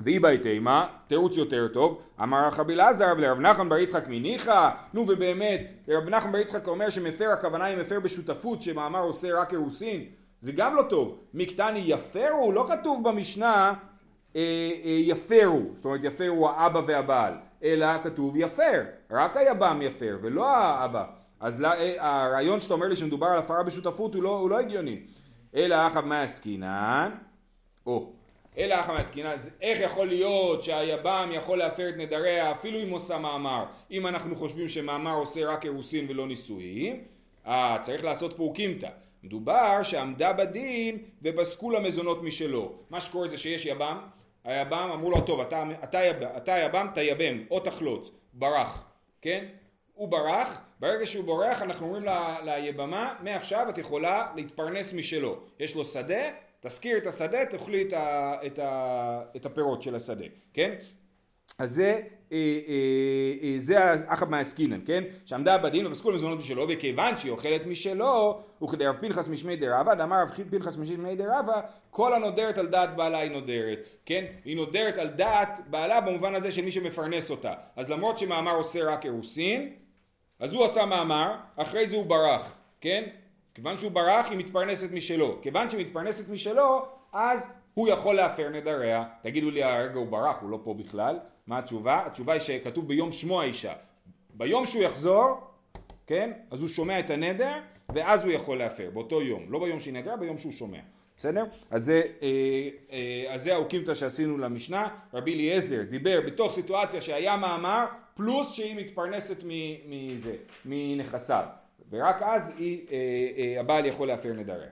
והיא 0.00 0.20
בהתאמה, 0.20 0.86
תירוץ 1.06 1.36
יותר 1.36 1.68
טוב, 1.68 2.00
אמר 2.22 2.48
לך 2.48 2.58
רבי 2.58 2.74
אלעזר 2.74 3.14
ולרב 3.16 3.40
נחמן 3.40 3.68
בר 3.68 3.78
יצחק 3.78 4.08
מניחא, 4.08 4.70
נו 4.92 5.04
ובאמת, 5.08 5.60
רב 5.88 6.08
נחמן 6.08 6.32
בר 6.32 6.38
יצחק 6.38 6.68
אומר 6.68 6.90
שמפר 6.90 7.28
הכוונה 7.30 7.64
היא 7.64 7.76
מפר 7.78 8.00
בשותפות, 8.00 8.62
שמאמר 8.62 9.00
עושה 9.00 9.40
רק 9.40 9.52
אירוסין, 9.52 10.04
זה 10.40 10.52
גם 10.52 10.76
לא 10.76 10.82
טוב. 10.82 11.18
מקטני 11.34 11.82
יפרו, 11.86 12.52
לא 12.52 12.66
כתוב 12.68 13.08
במשנה 13.08 13.72
אה, 14.36 14.40
אה, 14.84 14.90
יפרו, 14.90 15.62
זאת 15.74 15.84
אומרת 15.84 16.00
יפרו 16.02 16.50
האבא 16.50 16.80
והבעל, 16.86 17.32
אלא 17.66 18.02
כתוב 18.02 18.36
יפר, 18.36 18.82
רק 19.10 19.36
היבם 19.36 19.80
יפר 19.82 20.18
ולא 20.22 20.46
האבא. 20.56 21.04
אז 21.40 21.60
לא, 21.60 21.68
אה, 21.68 21.94
הרעיון 21.98 22.60
שאתה 22.60 22.74
אומר 22.74 22.86
לי 22.86 22.96
שמדובר 22.96 23.26
על 23.26 23.38
הפרה 23.38 23.62
בשותפות 23.62 24.14
הוא 24.14 24.22
לא, 24.22 24.38
הוא 24.38 24.50
לא 24.50 24.58
הגיוני. 24.58 25.00
אלא 25.54 25.86
אחאב 25.86 26.04
מה 26.04 26.22
עסקינן, 26.22 27.10
או, 27.86 28.12
אלא 28.58 28.80
אחא 28.80 28.92
מעסקינן, 28.92 29.30
אז 29.30 29.56
איך 29.60 29.80
יכול 29.80 30.06
להיות 30.06 30.62
שהיבם 30.62 31.30
יכול 31.32 31.58
להפר 31.58 31.88
את 31.88 31.96
נדריה 31.96 32.52
אפילו 32.52 32.82
אם 32.82 32.90
עושה 32.90 33.18
מאמר, 33.18 33.64
אם 33.90 34.06
אנחנו 34.06 34.36
חושבים 34.36 34.68
שמאמר 34.68 35.14
עושה 35.14 35.46
רק 35.46 35.64
אירוסין 35.64 36.06
ולא 36.08 36.26
נישואים? 36.26 37.04
אה, 37.46 37.78
צריך 37.80 38.04
לעשות 38.04 38.36
פה 38.36 38.52
קימתא. 38.54 38.88
מדובר 39.22 39.82
שעמדה 39.82 40.32
בדין 40.32 40.98
ופסקו 41.22 41.70
לה 41.70 41.80
מזונות 41.80 42.22
משלו. 42.22 42.72
מה 42.90 43.00
שקורה 43.00 43.28
זה 43.28 43.38
שיש 43.38 43.66
יבם, 43.66 43.98
היבם 44.46 44.90
אמרו 44.94 45.10
לו, 45.10 45.20
טוב, 45.20 45.40
אתה, 45.40 45.64
אתה, 45.84 46.00
אתה 46.36 46.50
יבם, 46.58 46.88
תייבם, 46.94 47.38
או 47.50 47.60
תחלוץ, 47.60 48.10
ברח, 48.32 48.88
כן? 49.22 49.44
הוא 49.94 50.08
ברח, 50.08 50.60
ברגע 50.80 51.06
שהוא 51.06 51.24
בורח 51.24 51.62
אנחנו 51.62 51.86
אומרים 51.86 52.04
ל- 52.04 52.38
ליבמה, 52.44 53.14
מעכשיו 53.20 53.66
את 53.70 53.78
יכולה 53.78 54.26
להתפרנס 54.36 54.92
משלו. 54.92 55.36
יש 55.60 55.74
לו 55.74 55.84
שדה, 55.84 56.22
תשכיר 56.60 56.98
את 56.98 57.06
השדה, 57.06 57.46
תאכלי 57.46 57.82
את, 57.88 57.92
ה, 57.92 58.34
את, 58.46 58.58
ה, 58.58 59.20
את 59.36 59.46
הפירות 59.46 59.82
של 59.82 59.94
השדה, 59.94 60.24
כן? 60.54 60.74
אז 61.58 61.70
זה, 61.72 62.00
אה, 62.32 62.36
אה, 62.68 63.32
אה, 63.42 63.54
זה 63.58 63.94
אחת 64.06 64.28
מהעסקינן, 64.28 64.80
כן? 64.86 65.04
שעמדה 65.24 65.58
בדין 65.58 65.86
ופסקו 65.86 66.10
למזונות 66.10 66.38
משלו, 66.38 66.66
וכיוון 66.68 67.16
שהיא 67.16 67.32
אוכלת 67.32 67.66
משלו, 67.66 68.40
וכדי 68.62 68.86
רב 68.86 68.96
פנחס 69.00 69.28
משמי 69.28 69.56
דרבה, 69.56 69.94
דאמר 69.94 70.22
רב 70.22 70.30
פנחס 70.50 70.76
משמי 70.76 71.16
דרבה, 71.16 71.60
כל 71.90 72.14
הנודרת 72.14 72.58
על 72.58 72.66
דעת 72.66 72.96
בעלה 72.96 73.18
היא 73.18 73.30
נודרת, 73.30 73.78
כן? 74.06 74.24
היא 74.44 74.56
נודרת 74.56 74.98
על 74.98 75.08
דעת 75.08 75.60
בעלה 75.70 76.00
במובן 76.00 76.34
הזה 76.34 76.50
של 76.50 76.64
מי 76.64 76.70
שמפרנס 76.70 77.30
אותה. 77.30 77.54
אז 77.76 77.90
למרות 77.90 78.18
שמאמר 78.18 78.54
עושה 78.54 78.84
רק 78.84 79.04
אירוסין, 79.04 79.72
אז 80.40 80.54
הוא 80.54 80.64
עשה 80.64 80.86
מאמר, 80.86 81.34
אחרי 81.56 81.86
זה 81.86 81.96
הוא 81.96 82.06
ברח, 82.06 82.56
כן? 82.80 83.04
כיוון 83.54 83.78
שהוא 83.78 83.92
ברח 83.92 84.26
היא 84.30 84.38
מתפרנסת 84.38 84.92
משלו. 84.92 85.38
כיוון 85.42 85.70
שהיא 85.70 85.86
מתפרנסת 85.86 86.28
משלו, 86.28 86.84
אז 87.12 87.48
הוא 87.74 87.88
יכול 87.88 88.16
להפר 88.16 88.48
נדריה. 88.48 89.04
תגידו 89.22 89.50
לי, 89.50 89.62
הרגע 89.62 89.98
הוא 89.98 90.06
ברח, 90.06 90.42
הוא 90.42 90.50
לא 90.50 90.58
פה 90.64 90.74
בכלל. 90.74 91.18
מה 91.46 91.58
התשובה? 91.58 92.06
התשובה 92.06 92.32
היא 92.32 92.40
שכתוב 92.40 92.88
ביום 92.88 93.12
שמו 93.12 93.40
האישה. 93.40 93.72
ביום 94.34 94.66
שהוא 94.66 94.82
יחזור, 94.82 95.40
כן? 96.06 96.32
אז 96.50 96.60
הוא 96.60 96.68
שומע 96.68 97.00
את 97.00 97.10
הנדר, 97.10 97.58
ואז 97.94 98.24
הוא 98.24 98.32
יכול 98.32 98.58
להפר, 98.58 98.90
באותו 98.90 99.22
יום. 99.22 99.52
לא 99.52 99.60
ביום 99.60 99.80
שהיא 99.80 99.94
נדרה, 99.94 100.16
ביום 100.16 100.38
שהוא 100.38 100.52
שומע. 100.52 100.80
בסדר? 101.16 101.44
אז 101.70 101.84
זה, 101.84 102.02
אה, 102.22 102.28
אה, 102.92 103.34
אז 103.34 103.42
זה 103.42 103.54
האוקימתא 103.54 103.94
שעשינו 103.94 104.38
למשנה. 104.38 104.88
רבי 105.14 105.34
אליעזר 105.34 105.82
דיבר 105.82 106.20
בתוך 106.26 106.54
סיטואציה 106.54 107.00
שהיה 107.00 107.36
מאמר, 107.36 107.86
פלוס 108.14 108.52
שהיא 108.52 108.76
מתפרנסת 108.76 109.42
מזה, 109.86 110.36
מנכסיו. 110.64 111.44
ורק 111.90 112.22
אז 112.22 112.52
היא, 112.56 112.86
אה, 112.90 112.96
אה, 113.36 113.60
הבעל 113.60 113.86
יכול 113.86 114.08
להפר 114.08 114.32
נדריה. 114.32 114.68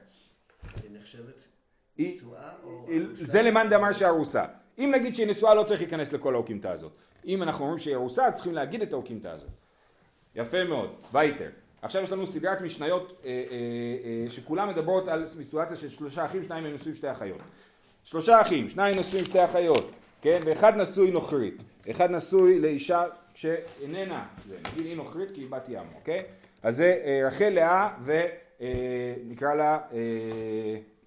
היא 0.82 0.90
נחשבת 1.00 1.34
היא-? 1.96 2.20
זה 3.14 3.42
למאן 3.42 3.68
דאמר 3.70 3.92
שארוסה. 3.92 4.44
אם 4.78 4.92
נגיד 4.94 5.14
שהיא 5.14 5.26
נשואה 5.26 5.54
לא 5.54 5.62
צריך 5.62 5.80
להיכנס 5.80 6.12
לכל 6.12 6.34
האוקימתא 6.34 6.68
הזאת. 6.68 6.92
אם 7.26 7.42
אנחנו 7.42 7.64
אומרים 7.64 7.78
שהיא 7.78 7.94
ארוסה 7.94 8.26
אז 8.26 8.34
צריכים 8.34 8.54
להגיד 8.54 8.82
את 8.82 8.92
האוקימתא 8.92 9.28
הזאת. 9.28 9.50
יפה 10.34 10.64
מאוד, 10.64 10.94
וייטר. 11.12 11.48
עכשיו 11.82 12.02
יש 12.02 12.12
לנו 12.12 12.26
סדרת 12.26 12.60
משניות 12.60 13.22
אה, 13.24 13.30
אה, 13.30 13.56
אה, 14.04 14.30
שכולן 14.30 14.68
מדברות 14.68 15.08
על 15.08 15.28
סיטואציה 15.28 15.76
של 15.76 15.88
שלושה 15.88 16.24
אחים, 16.24 16.44
שניים 16.44 16.64
מהם 16.64 16.74
נשואים 16.74 16.94
שתי 16.94 17.12
אחיות. 17.12 17.40
שלושה 18.04 18.40
אחים, 18.40 18.68
שניים 18.68 18.98
נשואים 18.98 19.24
שתי 19.24 19.44
אחיות, 19.44 19.90
כן? 20.22 20.38
ואחד 20.46 20.76
נשוי 20.76 21.10
נוכרית, 21.10 21.54
אחד 21.90 22.10
נשוי 22.10 22.58
לאישה 22.58 23.04
שאיננה, 23.34 24.26
זה, 24.48 24.56
נגיד 24.72 24.86
היא 24.86 24.96
נוכרית 24.96 25.28
כי 25.34 25.40
היא 25.40 25.50
בת 25.50 25.68
ים, 25.68 25.86
אוקיי? 25.94 26.22
אז 26.62 26.76
זה 26.76 27.02
אה, 27.04 27.28
רחל, 27.28 27.48
לאה 27.48 27.88
ונקרא 28.04 29.54
לה 29.54 29.78
אה, 29.92 29.98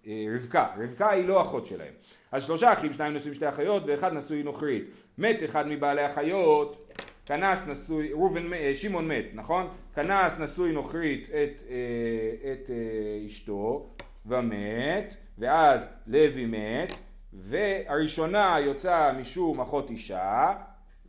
אה, 0.08 0.26
רבקה, 0.36 0.68
רבקה 0.78 1.10
היא 1.10 1.28
לא 1.28 1.42
אחות 1.42 1.66
שלהם. 1.66 1.94
אז 2.32 2.44
שלושה 2.44 2.74
אחים, 2.74 2.94
שניים 2.94 3.14
נשואים 3.14 3.34
שתי 3.34 3.50
אחיות 3.50 3.84
ואחד 3.88 4.14
נשוי 4.14 4.44
נוכרית. 4.44 4.84
מת 5.18 5.44
אחד 5.46 5.68
מבעלי 5.68 6.04
החיות, 6.04 6.94
כנס 7.26 7.68
נשוי, 7.68 8.14
ראובן, 8.14 8.54
אה, 8.54 8.72
שמעון 8.76 9.08
מת, 9.08 9.26
נכון? 9.34 9.68
כנס 9.96 10.40
נשוי 10.40 10.72
נוכרית 10.72 11.30
את, 11.30 11.62
אה, 11.70 12.52
את 12.52 12.70
אה, 12.70 13.26
אשתו 13.28 13.90
ומת, 14.26 15.16
ואז 15.38 15.88
לוי 16.08 16.46
מת, 16.46 16.98
והראשונה 17.34 18.56
יוצאה 18.60 19.14
משום 19.14 19.62
אחות 19.62 19.90
אישה, 19.90 20.54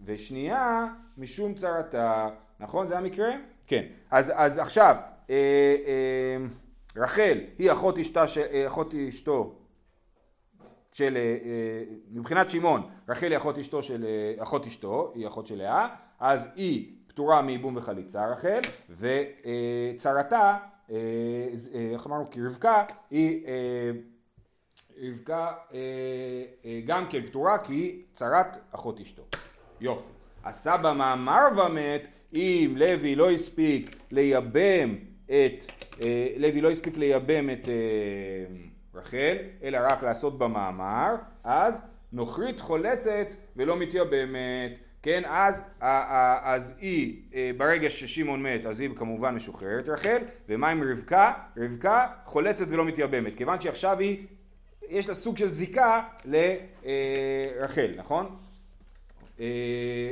ושנייה 0.05 0.87
משום 1.19 1.55
צרתה, 1.55 2.29
נכון? 2.61 2.87
זה 2.87 2.99
המקרה? 2.99 3.31
כן. 3.67 3.85
אז, 4.11 4.33
אז 4.37 4.59
עכשיו, 4.59 4.97
אה, 5.31 5.35
אה, 5.87 6.37
רחל 6.97 7.39
היא 7.59 7.73
אחות, 7.73 7.99
אשתה, 7.99 8.25
אחות 8.67 8.95
אשתו 9.09 9.55
של, 10.93 11.17
אה, 11.17 11.23
אה, 11.23 11.85
מבחינת 12.11 12.51
שמעון, 12.51 12.83
רחל 13.09 13.27
היא 13.31 13.37
אחות 13.37 13.59
אשתו 13.59 13.83
של, 13.83 14.05
אה, 14.05 14.43
אחות 14.43 14.67
אשתו, 14.67 15.13
היא 15.15 15.27
אחות 15.27 15.47
של 15.47 15.59
לאה, 15.59 15.89
אז 16.21 16.49
היא 16.55 16.93
פטורה 17.07 17.43
מייבום 17.43 17.77
וחליצה 17.77 18.27
רחל, 18.27 18.61
וצרתה, 18.91 20.57
איך 21.75 22.07
אמרנו? 22.07 22.31
כי 22.31 22.43
רבקה 22.47 22.85
היא, 23.11 23.47
רבקה 25.03 25.53
גם 26.87 27.07
כן 27.11 27.27
פטורה 27.27 27.59
כי 27.59 27.73
היא 27.73 28.03
צרת 28.13 28.57
אחות 28.71 29.01
אשתו. 29.01 29.23
יופי. 29.81 30.13
הסבא 30.45 30.93
מאמר 30.93 31.47
ומת, 31.57 32.09
אם 32.35 32.75
לוי 32.77 33.15
לא 33.15 33.31
הספיק 33.31 33.97
לייבם 34.13 34.95
את, 35.27 35.65
לוי 36.37 36.61
לא 36.61 36.71
הספיק 36.71 36.97
לייבם 36.97 37.51
את 37.51 37.69
רחל, 38.99 39.37
אלא 39.63 39.79
רק 39.91 40.03
לעשות 40.03 40.39
במאמר, 40.39 41.15
אז 41.45 41.83
נוכרית 42.13 42.61
חולצת 42.61 43.27
ולא 43.57 43.77
מתייבמת, 43.77 44.79
כן, 45.03 45.23
אז, 45.27 45.63
אז 46.43 46.75
היא, 46.81 47.23
אה, 47.35 47.51
ברגע 47.57 47.91
ששמעון 47.91 48.43
מת, 48.43 48.67
אז 48.67 48.81
היא 48.81 48.91
כמובן 48.97 49.35
משוחררת 49.35 49.89
רחל, 49.89 50.19
ומה 50.49 50.69
עם 50.69 50.83
רבקה? 50.83 51.33
רבקה 51.57 52.07
חולצת 52.25 52.67
ולא 52.69 52.85
מתייבמת, 52.85 53.37
כיוון 53.37 53.61
שעכשיו 53.61 53.99
היא, 53.99 54.27
יש 54.89 55.09
לה 55.09 55.15
סוג 55.15 55.37
של 55.37 55.49
זיקה 55.49 56.03
לרחל, 56.25 57.91
נכון? 57.97 58.37
אה, 59.41 59.47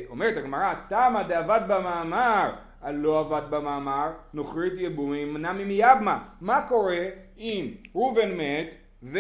אומרת 0.08 0.36
הגמרא, 0.36 0.74
תמה 0.88 1.22
דאבד 1.22 1.60
במאמר, 1.68 2.52
הלא 2.82 3.20
עבד 3.20 3.42
במאמר, 3.50 4.10
נוכרית 4.34 4.72
יבומי 4.76 5.18
ימנע 5.18 5.52
ממייבמה. 5.52 6.18
מה 6.40 6.62
קורה 6.62 7.04
אם 7.38 7.70
ראובן 7.94 8.36
מת 8.36 8.74
ו... 9.02 9.18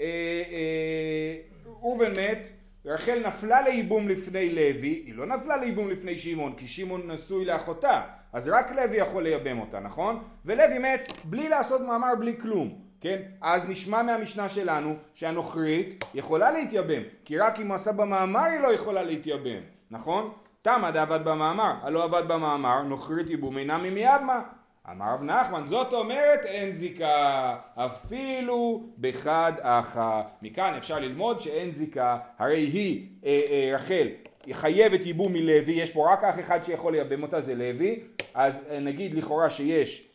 אה, 0.00 0.42
אה, 0.52 2.08
מת, 2.16 2.48
רחל 2.84 3.22
נפלה 3.26 3.62
לייבום 3.62 4.08
לפני 4.08 4.52
לוי, 4.52 5.02
היא 5.06 5.14
לא 5.14 5.26
נפלה 5.26 5.56
לייבום 5.56 5.90
לפני 5.90 6.18
שמעון, 6.18 6.54
כי 6.56 6.66
שמעון 6.66 7.10
נשוי 7.10 7.44
לאחותה, 7.44 8.02
אז 8.32 8.48
רק 8.48 8.70
לוי 8.70 8.96
יכול 8.96 9.22
לייבם 9.22 9.58
אותה, 9.58 9.80
נכון? 9.80 10.22
ולוי 10.44 10.78
מת 10.78 11.12
בלי 11.24 11.48
לעשות 11.48 11.80
מאמר, 11.80 12.14
בלי 12.18 12.38
כלום. 12.40 12.78
כן? 13.00 13.22
אז 13.40 13.68
נשמע 13.68 14.02
מהמשנה 14.02 14.48
שלנו 14.48 14.94
שהנוכרית 15.14 16.04
יכולה 16.14 16.50
להתייבם, 16.50 17.02
כי 17.24 17.38
רק 17.38 17.60
אם 17.60 17.72
עשה 17.72 17.92
במאמר 17.92 18.44
היא 18.44 18.60
לא 18.60 18.72
יכולה 18.72 19.02
להתייבם, 19.02 19.60
נכון? 19.90 20.32
תמה 20.62 20.90
דעבד 20.90 21.20
במאמר, 21.24 21.72
הלא 21.82 22.04
עבד 22.04 22.22
במאמר, 22.28 22.82
נוכרית 22.82 23.30
ייבום 23.30 23.58
אינה 23.58 23.78
ממייבמה. 23.78 24.42
אמר 24.90 25.14
רב 25.14 25.22
נחמן, 25.22 25.66
זאת 25.66 25.92
אומרת 25.92 26.44
אין 26.44 26.72
זיקה, 26.72 27.56
אפילו 27.74 28.82
בחד 28.98 29.52
אחא. 29.62 30.22
מכאן 30.42 30.74
אפשר 30.74 30.98
ללמוד 30.98 31.40
שאין 31.40 31.70
זיקה, 31.70 32.18
הרי 32.38 32.58
היא, 32.58 33.08
אה, 33.24 33.40
אה, 33.50 33.70
רחל, 33.74 34.08
חייבת 34.52 35.06
ייבום 35.06 35.32
מלוי, 35.32 35.72
יש 35.72 35.90
פה 35.90 36.12
רק 36.12 36.24
אח 36.24 36.40
אחד 36.40 36.64
שיכול 36.64 36.92
לייבם 36.92 37.22
אותה, 37.22 37.40
זה 37.40 37.54
לוי, 37.54 38.00
אז 38.34 38.66
אה, 38.70 38.80
נגיד 38.80 39.14
לכאורה 39.14 39.50
שיש 39.50 40.08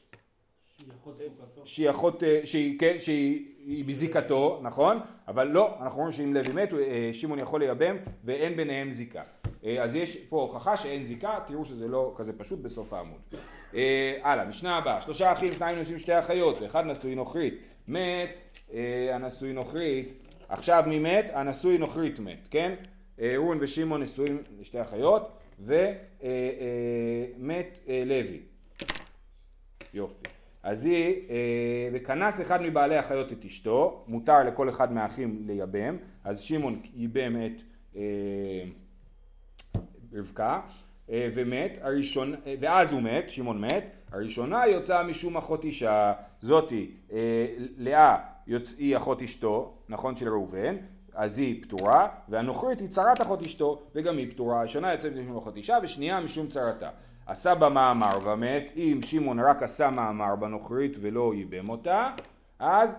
שהיא 1.66 1.90
אחות 1.90 2.24
אה, 2.24 2.42
שהיא, 2.44 2.80
כן, 2.80 2.96
שהיא 3.00 3.56
היא 3.66 3.86
בזיקתו, 3.86 4.60
נכון? 4.62 5.00
אבל 5.28 5.48
לא, 5.48 5.76
אנחנו 5.82 6.00
רואים 6.00 6.12
שאם 6.12 6.34
לוי 6.34 6.64
מת, 6.64 6.74
אה, 6.74 7.10
שמעון 7.14 7.40
יכול 7.40 7.60
לייבם 7.60 7.96
ואין 8.24 8.56
ביניהם 8.56 8.92
זיקה. 8.92 9.22
אה, 9.66 9.84
אז 9.84 9.96
יש 9.96 10.18
פה 10.18 10.42
הוכחה 10.42 10.78
שאין 10.78 11.04
זיקה, 11.04 11.40
תראו 11.48 11.66
שזה 11.66 11.88
לא 11.88 12.14
כזה 12.18 12.34
פשוט 12.34 12.60
בסוף 12.60 12.94
העמוד. 12.94 13.22
אה, 13.76 14.18
הלאה, 14.24 14.46
משנה 14.46 14.78
הבאה, 14.78 15.02
שלושה 15.02 15.32
אחים, 15.32 15.54
שניים 15.54 15.80
נשואים 15.80 16.00
שתי 16.00 16.20
אחיות, 16.20 16.62
ואחד 16.62 16.86
נשוי 16.86 17.16
נוכרית. 17.16 17.66
מת, 17.88 18.38
אה, 18.74 19.16
הנשוי 19.16 19.54
נוכרית, 19.54 20.14
עכשיו 20.50 20.84
מי 20.88 21.00
מת? 21.00 21.32
הנשוי 21.34 21.78
נוכרית 21.78 22.20
מת, 22.20 22.48
כן? 22.52 22.76
אה, 23.20 23.34
ראובן 23.36 23.58
ושמעון 23.62 24.02
נשואים 24.02 24.44
לשתי 24.60 24.82
אחיות, 24.82 25.32
ומת 25.60 26.20
לוי. 28.06 28.40
יופי. 29.94 30.30
אז 30.64 30.86
היא, 30.86 31.16
וכנס 31.94 32.42
אחד 32.42 32.62
מבעלי 32.62 32.98
החיות 32.98 33.32
את 33.32 33.46
אשתו, 33.46 34.04
מותר 34.08 34.44
לכל 34.44 34.70
אחד 34.70 34.94
מהאחים 34.94 35.44
לייבם, 35.48 35.98
אז 36.24 36.42
שמעון 36.42 36.82
ייבם 36.94 37.36
את 37.46 37.62
רבקה, 40.16 40.60
אה, 41.10 41.30
ומת, 41.34 41.78
הראשון, 41.82 42.36
אה, 42.46 42.56
ואז 42.60 42.94
הוא 42.94 43.02
מת, 43.02 43.30
שמעון 43.30 43.62
מת, 43.62 43.86
הראשונה 44.12 44.68
יוצאה 44.68 45.04
משום 45.04 45.38
אחות 45.38 45.64
אישה, 45.64 46.14
זאתי, 46.42 46.92
אה, 47.12 47.46
לאה. 47.78 48.18
היא 48.78 48.98
אחות 48.98 49.22
אשתו, 49.22 49.74
נכון 49.90 50.16
של 50.16 50.30
ראובן, 50.30 50.76
אז 51.14 51.40
היא 51.40 51.64
פטורה, 51.64 52.08
והנוכרית 52.30 52.80
היא 52.80 52.90
צרת 52.90 53.22
אחות 53.22 53.42
אשתו, 53.42 53.82
וגם 53.96 54.18
היא 54.18 54.32
פטורה, 54.32 54.60
הראשונה 54.60 54.92
יוצאת 54.94 55.14
משום 55.16 55.38
אחות 55.38 55.58
אישה, 55.58 55.78
ושנייה 55.84 56.20
משום 56.20 56.48
צרתה. 56.48 56.90
עשה 57.28 57.56
בה 57.56 57.70
מאמר 57.70 58.20
ומת, 58.24 58.72
אם 58.76 59.00
שמעון 59.04 59.40
רק 59.40 59.64
עשה 59.64 59.90
מאמר 59.90 60.36
בנוכרית 60.36 60.98
ולא 61.02 61.34
ייבם 61.36 61.70
אותה, 61.70 62.10
אז, 62.60 62.96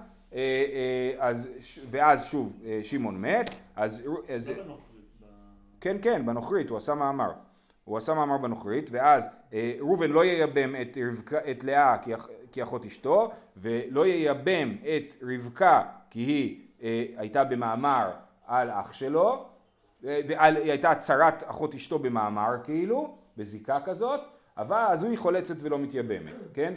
אז, 1.19 1.49
ואז 1.91 2.27
שוב 2.27 2.63
שמעון 2.83 3.21
מת, 3.21 3.55
אז, 3.77 4.03
אז 4.29 4.51
לא 4.51 4.77
כן 5.81 5.97
כן 6.03 6.27
בנוכרית 6.27 6.71
הוא 6.71 6.77
עשה 6.77 6.95
מאמר, 6.95 7.33
הוא 7.85 7.97
עשה 7.97 8.15
מאמר 8.15 8.39
בנוכרית 8.39 8.91
ואז 8.93 9.29
אה, 9.53 9.73
ראובן 9.81 10.11
לא 10.11 10.25
ייבם 10.25 10.75
את, 10.81 10.99
רבקה, 11.09 11.39
את 11.51 11.65
לאה 11.65 11.99
כי, 11.99 12.13
כי 12.53 12.63
אחות 12.63 12.87
אשתו 12.87 13.31
ולא 13.57 14.07
ייבם 14.07 14.77
את 14.83 15.17
רבקה 15.23 15.83
כי 16.11 16.21
היא 16.21 16.67
אה, 16.83 17.05
הייתה 17.17 17.45
במאמר 17.45 18.11
על 18.47 18.71
אח 18.71 18.93
שלו 18.93 19.45
אה, 20.05 20.21
ועל, 20.29 20.57
היא 20.57 20.71
הייתה 20.71 20.95
צרת 20.95 21.43
אחות 21.47 21.75
אשתו 21.75 21.99
במאמר 21.99 22.51
כאילו 22.65 23.19
בזיקה 23.37 23.79
כזאת 23.85 24.21
אבל 24.57 24.85
אז 24.89 25.05
היא 25.05 25.19
חולצת 25.19 25.57
ולא 25.61 25.79
מתייבמת 25.79 26.35
כן 26.55 26.75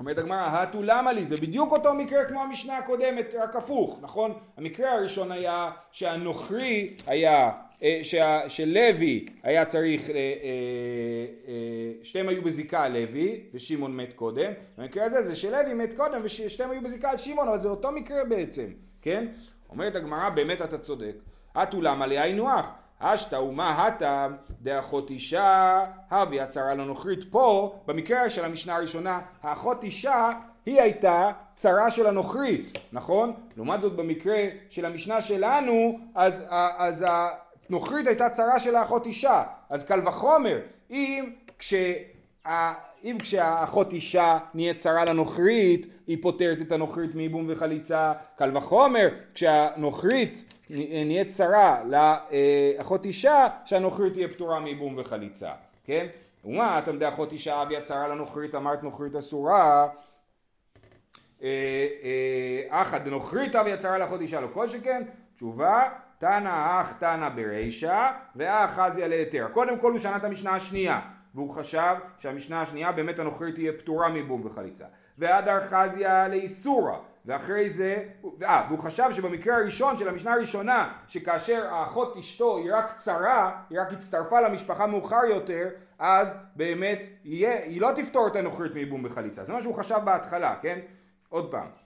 אומרת 0.00 0.18
הגמרא, 0.18 0.46
הטו 0.46 0.82
למה 0.82 1.12
לי? 1.12 1.24
זה 1.24 1.36
בדיוק 1.36 1.72
אותו 1.72 1.94
מקרה 1.94 2.24
כמו 2.24 2.42
המשנה 2.42 2.78
הקודמת, 2.78 3.34
רק 3.38 3.56
הפוך, 3.56 3.98
נכון? 4.02 4.32
המקרה 4.56 4.92
הראשון 4.92 5.32
היה 5.32 5.70
שהנוכרי 5.92 6.96
היה, 7.06 7.50
אה, 7.82 8.00
שה, 8.02 8.48
שלוי 8.48 9.26
היה 9.42 9.64
צריך, 9.64 10.10
אה, 10.10 10.14
אה, 10.14 11.92
שתיהם 12.02 12.28
היו 12.28 12.42
בזיקה 12.42 12.88
לוי 12.88 13.40
ושמעון 13.54 13.96
מת 13.96 14.12
קודם, 14.12 14.52
במקרה 14.78 15.04
הזה 15.04 15.22
זה 15.22 15.36
שלוי 15.36 15.74
מת 15.74 15.94
קודם 15.94 16.20
וששתיהם 16.24 16.70
היו 16.70 16.82
בזיקה 16.82 17.10
על 17.10 17.16
שמעון, 17.16 17.48
אבל 17.48 17.58
זה 17.58 17.68
אותו 17.68 17.92
מקרה 17.92 18.24
בעצם, 18.24 18.66
כן? 19.02 19.26
אומרת 19.70 19.96
הגמרא, 19.96 20.28
באמת 20.28 20.62
אתה 20.62 20.78
צודק. 20.78 21.14
הטו 21.54 21.80
למה 21.80 22.06
לי 22.06 22.18
היינו 22.18 22.50
הך? 22.50 22.66
אשתא 23.06 23.36
ומה 23.36 23.86
הטה 23.86 24.28
דאחות 24.62 25.10
אישה 25.10 25.84
הבי 26.10 26.40
הצרה 26.40 26.74
לנוכרית 26.74 27.24
פה 27.30 27.74
במקרה 27.86 28.30
של 28.30 28.44
המשנה 28.44 28.76
הראשונה 28.76 29.20
האחות 29.42 29.84
אישה 29.84 30.30
היא 30.66 30.80
הייתה 30.80 31.30
צרה 31.54 31.90
של 31.90 32.06
הנוכרית 32.06 32.78
נכון? 32.92 33.32
לעומת 33.56 33.80
זאת 33.80 33.96
במקרה 33.96 34.38
של 34.70 34.84
המשנה 34.84 35.20
שלנו 35.20 35.98
אז, 36.14 36.42
אז 36.50 37.06
הנוכרית 37.68 38.06
הייתה 38.06 38.30
צרה 38.30 38.58
של 38.58 38.76
האחות 38.76 39.06
אישה 39.06 39.42
אז 39.70 39.84
קל 39.84 40.08
וחומר 40.08 40.58
אם 40.90 41.30
כשה... 41.58 41.92
אם 43.04 43.16
כשהאחות 43.20 43.92
אישה 43.92 44.38
נהיית 44.54 44.78
צרה 44.78 45.04
לנוכרית, 45.04 45.86
היא 46.06 46.18
פותרת 46.22 46.60
את 46.60 46.72
הנוכרית 46.72 47.14
מייבום 47.14 47.44
וחליצה, 47.48 48.12
קל 48.36 48.56
וחומר, 48.56 49.08
כשהנוכרית 49.34 50.54
נהיית 50.70 51.28
צרה 51.28 51.80
לאחות 51.84 53.04
אישה, 53.04 53.46
שהנוכרית 53.64 54.12
תהיה 54.12 54.28
פטורה 54.28 54.60
מייבום 54.60 54.94
וחליצה, 54.98 55.50
כן? 55.84 56.06
ומה, 56.44 56.78
אתה 56.78 56.90
יודע 56.90 57.08
אחות 57.08 57.32
אישה 57.32 57.62
אביה 57.62 57.80
צרה 57.80 58.08
לנוכרית, 58.08 58.54
אמרת 58.54 58.82
נוכרית 58.82 59.14
אסורה, 59.14 59.88
אה, 61.42 61.48
אה, 62.02 62.82
אחא 62.82 62.98
דנוכרית 62.98 63.56
אביה 63.56 63.76
צרה 63.76 63.98
לאחות 63.98 64.20
אישה 64.20 64.40
לא 64.40 64.48
כל 64.52 64.68
שכן, 64.68 65.02
תשובה, 65.36 65.88
תנא 66.18 66.80
אח 66.80 66.92
תנא 66.92 67.28
ברישא 67.28 68.10
ואח 68.36 68.70
חזיה 68.70 69.08
להיתר. 69.08 69.46
קודם 69.52 69.78
כל 69.78 69.92
הוא 69.92 69.98
שנה 69.98 70.16
את 70.16 70.24
המשנה 70.24 70.54
השנייה 70.54 71.00
והוא 71.34 71.50
חשב 71.50 71.94
שהמשנה 72.18 72.62
השנייה 72.62 72.92
באמת 72.92 73.18
הנוכרית 73.18 73.54
תהיה 73.54 73.72
פטורה 73.72 74.08
מבום 74.08 74.46
וחליצה. 74.46 74.84
והדר 75.18 75.60
חזיה 75.68 76.28
לאיסורא 76.28 76.96
ואחרי 77.26 77.70
זה, 77.70 78.04
אה, 78.42 78.66
והוא 78.68 78.78
חשב 78.78 79.04
שבמקרה 79.12 79.56
הראשון 79.56 79.98
של 79.98 80.08
המשנה 80.08 80.32
הראשונה 80.32 80.92
שכאשר 81.08 81.66
האחות 81.70 82.16
אשתו 82.16 82.56
היא 82.56 82.72
רק 82.74 82.96
צרה, 82.96 83.60
היא 83.70 83.80
רק 83.80 83.92
הצטרפה 83.92 84.40
למשפחה 84.40 84.86
מאוחר 84.86 85.24
יותר 85.30 85.68
אז 85.98 86.38
באמת 86.56 86.98
יהיה, 87.24 87.64
היא 87.64 87.80
לא 87.80 87.90
תפתור 87.96 88.26
את 88.26 88.36
הנוכרית 88.36 88.72
מבום 88.74 89.02
בחליצה. 89.02 89.44
זה 89.44 89.52
מה 89.52 89.62
שהוא 89.62 89.74
חשב 89.74 89.98
בהתחלה, 90.04 90.56
כן? 90.62 90.78
עוד 91.28 91.50
פעם. 91.50 91.83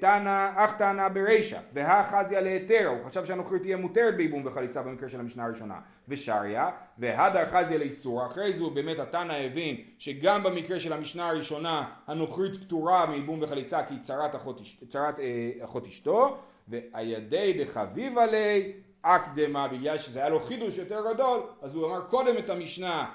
תנא, 0.00 0.50
אך 0.56 0.76
תנא 0.78 1.08
ברישא, 1.08 1.58
והחזיה 1.72 2.40
להיתר, 2.40 2.86
הוא 2.86 3.08
חשב 3.08 3.24
שהנוכרית 3.24 3.62
תהיה 3.62 3.76
מותרת 3.76 4.16
בייבום 4.16 4.42
וחליצה 4.44 4.82
במקרה 4.82 5.08
של 5.08 5.20
המשנה 5.20 5.44
הראשונה, 5.44 5.80
ושריה, 6.08 6.70
והדר 6.98 7.46
חזיה 7.46 7.78
לאיסור, 7.78 8.26
אחרי 8.26 8.52
זה 8.52 8.64
באמת 8.74 8.98
התנא 8.98 9.32
הבין 9.32 9.76
שגם 9.98 10.42
במקרה 10.42 10.80
של 10.80 10.92
המשנה 10.92 11.28
הראשונה 11.28 11.84
הנוכרית 12.06 12.56
פטורה 12.56 13.06
מייבום 13.06 13.38
וחליצה 13.42 13.82
כי 13.88 13.94
צרת 14.00 14.34
אחות, 14.34 14.60
צרת, 14.88 15.20
אה, 15.20 15.64
אחות 15.64 15.86
אשתו, 15.86 16.38
והידי 16.68 17.64
דחביבה 17.64 18.26
ליה 18.26 18.72
אקדמה, 19.02 19.68
בגלל 19.68 19.98
שזה 19.98 20.20
היה 20.20 20.28
לו 20.28 20.40
חידוש 20.40 20.78
יותר 20.78 21.12
גדול, 21.14 21.42
אז 21.62 21.74
הוא 21.74 21.86
אמר 21.86 22.00
קודם 22.00 22.38
את 22.38 22.50
המשנה 22.50 23.10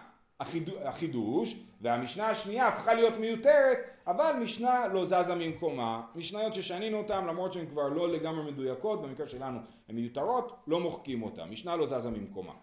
החידוש, 0.83 1.59
והמשנה 1.81 2.29
השנייה 2.29 2.67
הפכה 2.67 2.93
להיות 2.93 3.17
מיותרת, 3.17 3.77
אבל 4.07 4.33
משנה 4.41 4.87
לא 4.93 5.05
זזה 5.05 5.35
ממקומה. 5.35 6.01
משניות 6.15 6.53
ששנינו 6.53 6.97
אותן, 6.97 7.25
למרות 7.25 7.53
שהן 7.53 7.65
כבר 7.65 7.87
לא 7.87 8.09
לגמרי 8.09 8.51
מדויקות, 8.51 9.01
במקרה 9.01 9.27
שלנו 9.27 9.59
הן 9.89 9.95
מיותרות, 9.95 10.55
לא 10.67 10.79
מוחקים 10.79 11.23
אותן. 11.23 11.49
משנה 11.49 11.75
לא 11.75 11.85
זזה 11.85 12.09
ממקומה. 12.09 12.53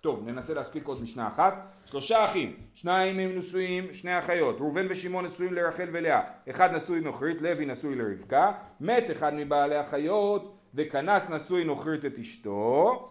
טוב, 0.00 0.28
ננסה 0.28 0.54
להספיק 0.54 0.86
עוד 0.86 1.02
משנה 1.02 1.28
אחת. 1.28 1.54
שלושה 1.86 2.24
אחים, 2.24 2.56
שניים 2.74 3.18
הם 3.18 3.36
נשואים, 3.36 3.94
שני 3.94 4.18
אחיות. 4.18 4.60
ראובן 4.60 4.86
ושמעון 4.90 5.24
נשואים 5.24 5.54
לרחל 5.54 5.88
ולאה. 5.92 6.20
אחד 6.50 6.74
נשוי 6.74 7.00
נוכרית, 7.00 7.42
לוי 7.42 7.66
נשוי 7.66 7.94
לרבקה. 7.94 8.52
מת 8.80 9.10
אחד 9.10 9.34
מבעלי 9.34 9.76
החיות, 9.76 10.54
וכנס 10.74 11.30
נשוי 11.30 11.64
נוכרית 11.64 12.04
את 12.04 12.18
אשתו. 12.18 13.08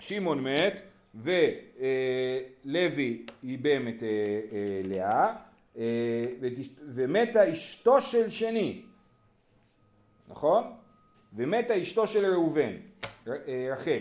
שמעון 0.00 0.44
מת. 0.44 0.80
ולוי 1.14 1.36
ייבם 3.42 3.88
את 3.88 4.02
אה, 4.02 4.08
אה, 4.52 4.80
לאה 4.86 5.26
אה, 5.26 5.34
ומתה 6.86 7.52
אשתו 7.52 8.00
של 8.00 8.28
שני, 8.28 8.82
נכון? 10.28 10.72
ומתה 11.32 11.82
אשתו 11.82 12.06
של 12.06 12.26
ראובן, 12.32 12.72
רחל, 13.72 13.98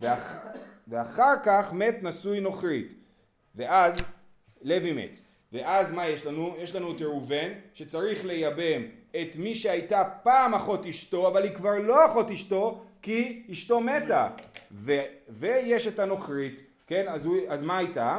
ואח, 0.00 0.46
ואחר 0.88 1.34
כך 1.44 1.72
מת 1.72 2.02
נשוי 2.02 2.40
נוכרית, 2.40 2.92
ואז 3.54 4.12
לוי 4.62 4.92
מת, 4.92 5.20
ואז 5.52 5.92
מה 5.92 6.06
יש 6.06 6.26
לנו? 6.26 6.54
יש 6.58 6.74
לנו 6.74 6.96
את 6.96 7.00
ראובן 7.00 7.52
שצריך 7.74 8.24
לייבם 8.24 8.82
את 9.10 9.36
מי 9.36 9.54
שהייתה 9.54 10.04
פעם 10.22 10.54
אחות 10.54 10.86
אשתו 10.86 11.28
אבל 11.28 11.42
היא 11.42 11.54
כבר 11.54 11.78
לא 11.78 12.06
אחות 12.06 12.30
אשתו 12.30 12.84
כי 13.02 13.46
אשתו 13.52 13.80
מתה 13.80 14.28
ו, 14.72 15.00
ויש 15.28 15.86
את 15.86 15.98
הנוכרית 15.98 16.62
כן 16.86 17.08
אז, 17.08 17.26
הוא, 17.26 17.36
אז 17.48 17.62
מה 17.62 17.78
הייתה? 17.78 18.18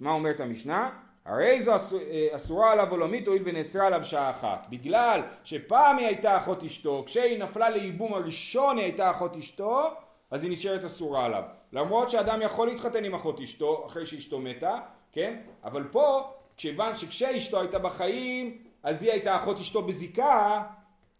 מה 0.00 0.10
אומרת 0.10 0.40
המשנה? 0.40 0.90
הרי 1.28 1.60
זו 1.60 1.72
אה, 1.72 2.28
אסורה 2.36 2.72
עליו 2.72 2.90
עולמית 2.90 3.26
הואיל 3.26 3.42
ונאסרה 3.44 3.86
עליו 3.86 4.04
שעה 4.04 4.30
אחת 4.30 4.66
בגלל 4.70 5.22
שפעם 5.44 5.98
היא 5.98 6.06
הייתה 6.06 6.38
אחות 6.38 6.62
אשתו 6.62 7.04
כשהיא 7.06 7.38
נפלה 7.38 7.70
לייבום 7.70 8.14
הראשון 8.14 8.76
היא 8.76 8.84
הייתה 8.84 9.10
אחות 9.10 9.36
אשתו 9.36 9.90
אז 10.30 10.44
היא 10.44 10.52
נשארת 10.52 10.84
אסורה 10.84 11.24
עליו 11.24 11.42
למרות 11.72 12.10
שאדם 12.10 12.42
יכול 12.42 12.68
להתחתן 12.68 13.04
עם 13.04 13.14
אחות 13.14 13.40
אשתו 13.40 13.86
אחרי 13.86 14.06
שאשתו 14.06 14.40
מתה 14.40 14.78
כן 15.12 15.40
אבל 15.64 15.84
פה 15.90 16.32
כיוון 16.56 16.94
שכשאשתו 16.94 17.60
הייתה 17.60 17.78
בחיים 17.78 18.62
אז 18.82 19.02
היא 19.02 19.12
הייתה 19.12 19.36
אחות 19.36 19.58
אשתו 19.58 19.82
בזיקה 19.82 20.62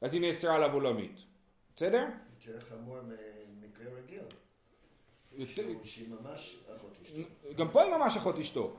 אז 0.01 0.14
היא 0.14 0.21
נאסרה 0.21 0.55
עליו 0.55 0.73
עולמית 0.73 1.21
בסדר? 1.77 2.07
יותר 2.47 2.61
חמור 2.61 2.97
ממקרה 3.61 3.87
רגיל. 3.99 4.23
שהיא 5.85 6.09
ממש 6.09 6.57
אחות 6.77 6.97
אשתו. 7.03 7.18
גם 7.57 7.68
פה 7.68 7.83
היא 7.83 7.94
ממש 7.94 8.16
אחות 8.16 8.38
אשתו. 8.38 8.77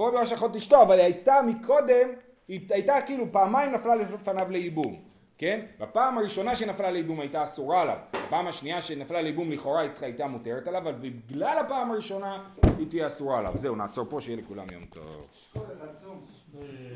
פה 0.00 0.10
ממש 0.14 0.32
אחות 0.32 0.56
אשתו, 0.56 0.82
אבל 0.82 0.94
היא 0.94 1.04
הייתה 1.04 1.40
מקודם, 1.46 2.08
היא 2.48 2.60
הייתה 2.70 2.94
כאילו 3.06 3.32
פעמיים 3.32 3.72
נפלה 3.72 3.94
לפניו 3.94 4.50
לייבום, 4.50 5.00
כן? 5.38 5.60
בפעם 5.80 6.18
הראשונה 6.18 6.56
שנפלה 6.56 6.90
לייבום 6.90 7.20
הייתה 7.20 7.42
אסורה 7.42 7.82
עליו, 7.82 7.96
בפעם 8.26 8.46
השנייה 8.46 8.82
שנפלה 8.82 9.22
לייבום 9.22 9.50
לכאורה 9.50 9.82
הייתה 10.00 10.26
מותרת 10.26 10.68
עליו, 10.68 10.82
אבל 10.82 10.92
בגלל 10.92 11.58
הפעם 11.58 11.90
הראשונה 11.90 12.48
היא 12.78 12.86
תהיה 12.90 13.06
אסורה 13.06 13.38
עליו. 13.38 13.52
זהו, 13.54 13.76
נעצור 13.76 14.06
פה, 14.10 14.20
שיהיה 14.20 14.38
לכולם 14.38 14.66
יום 14.72 14.84
טוב. 14.84 15.28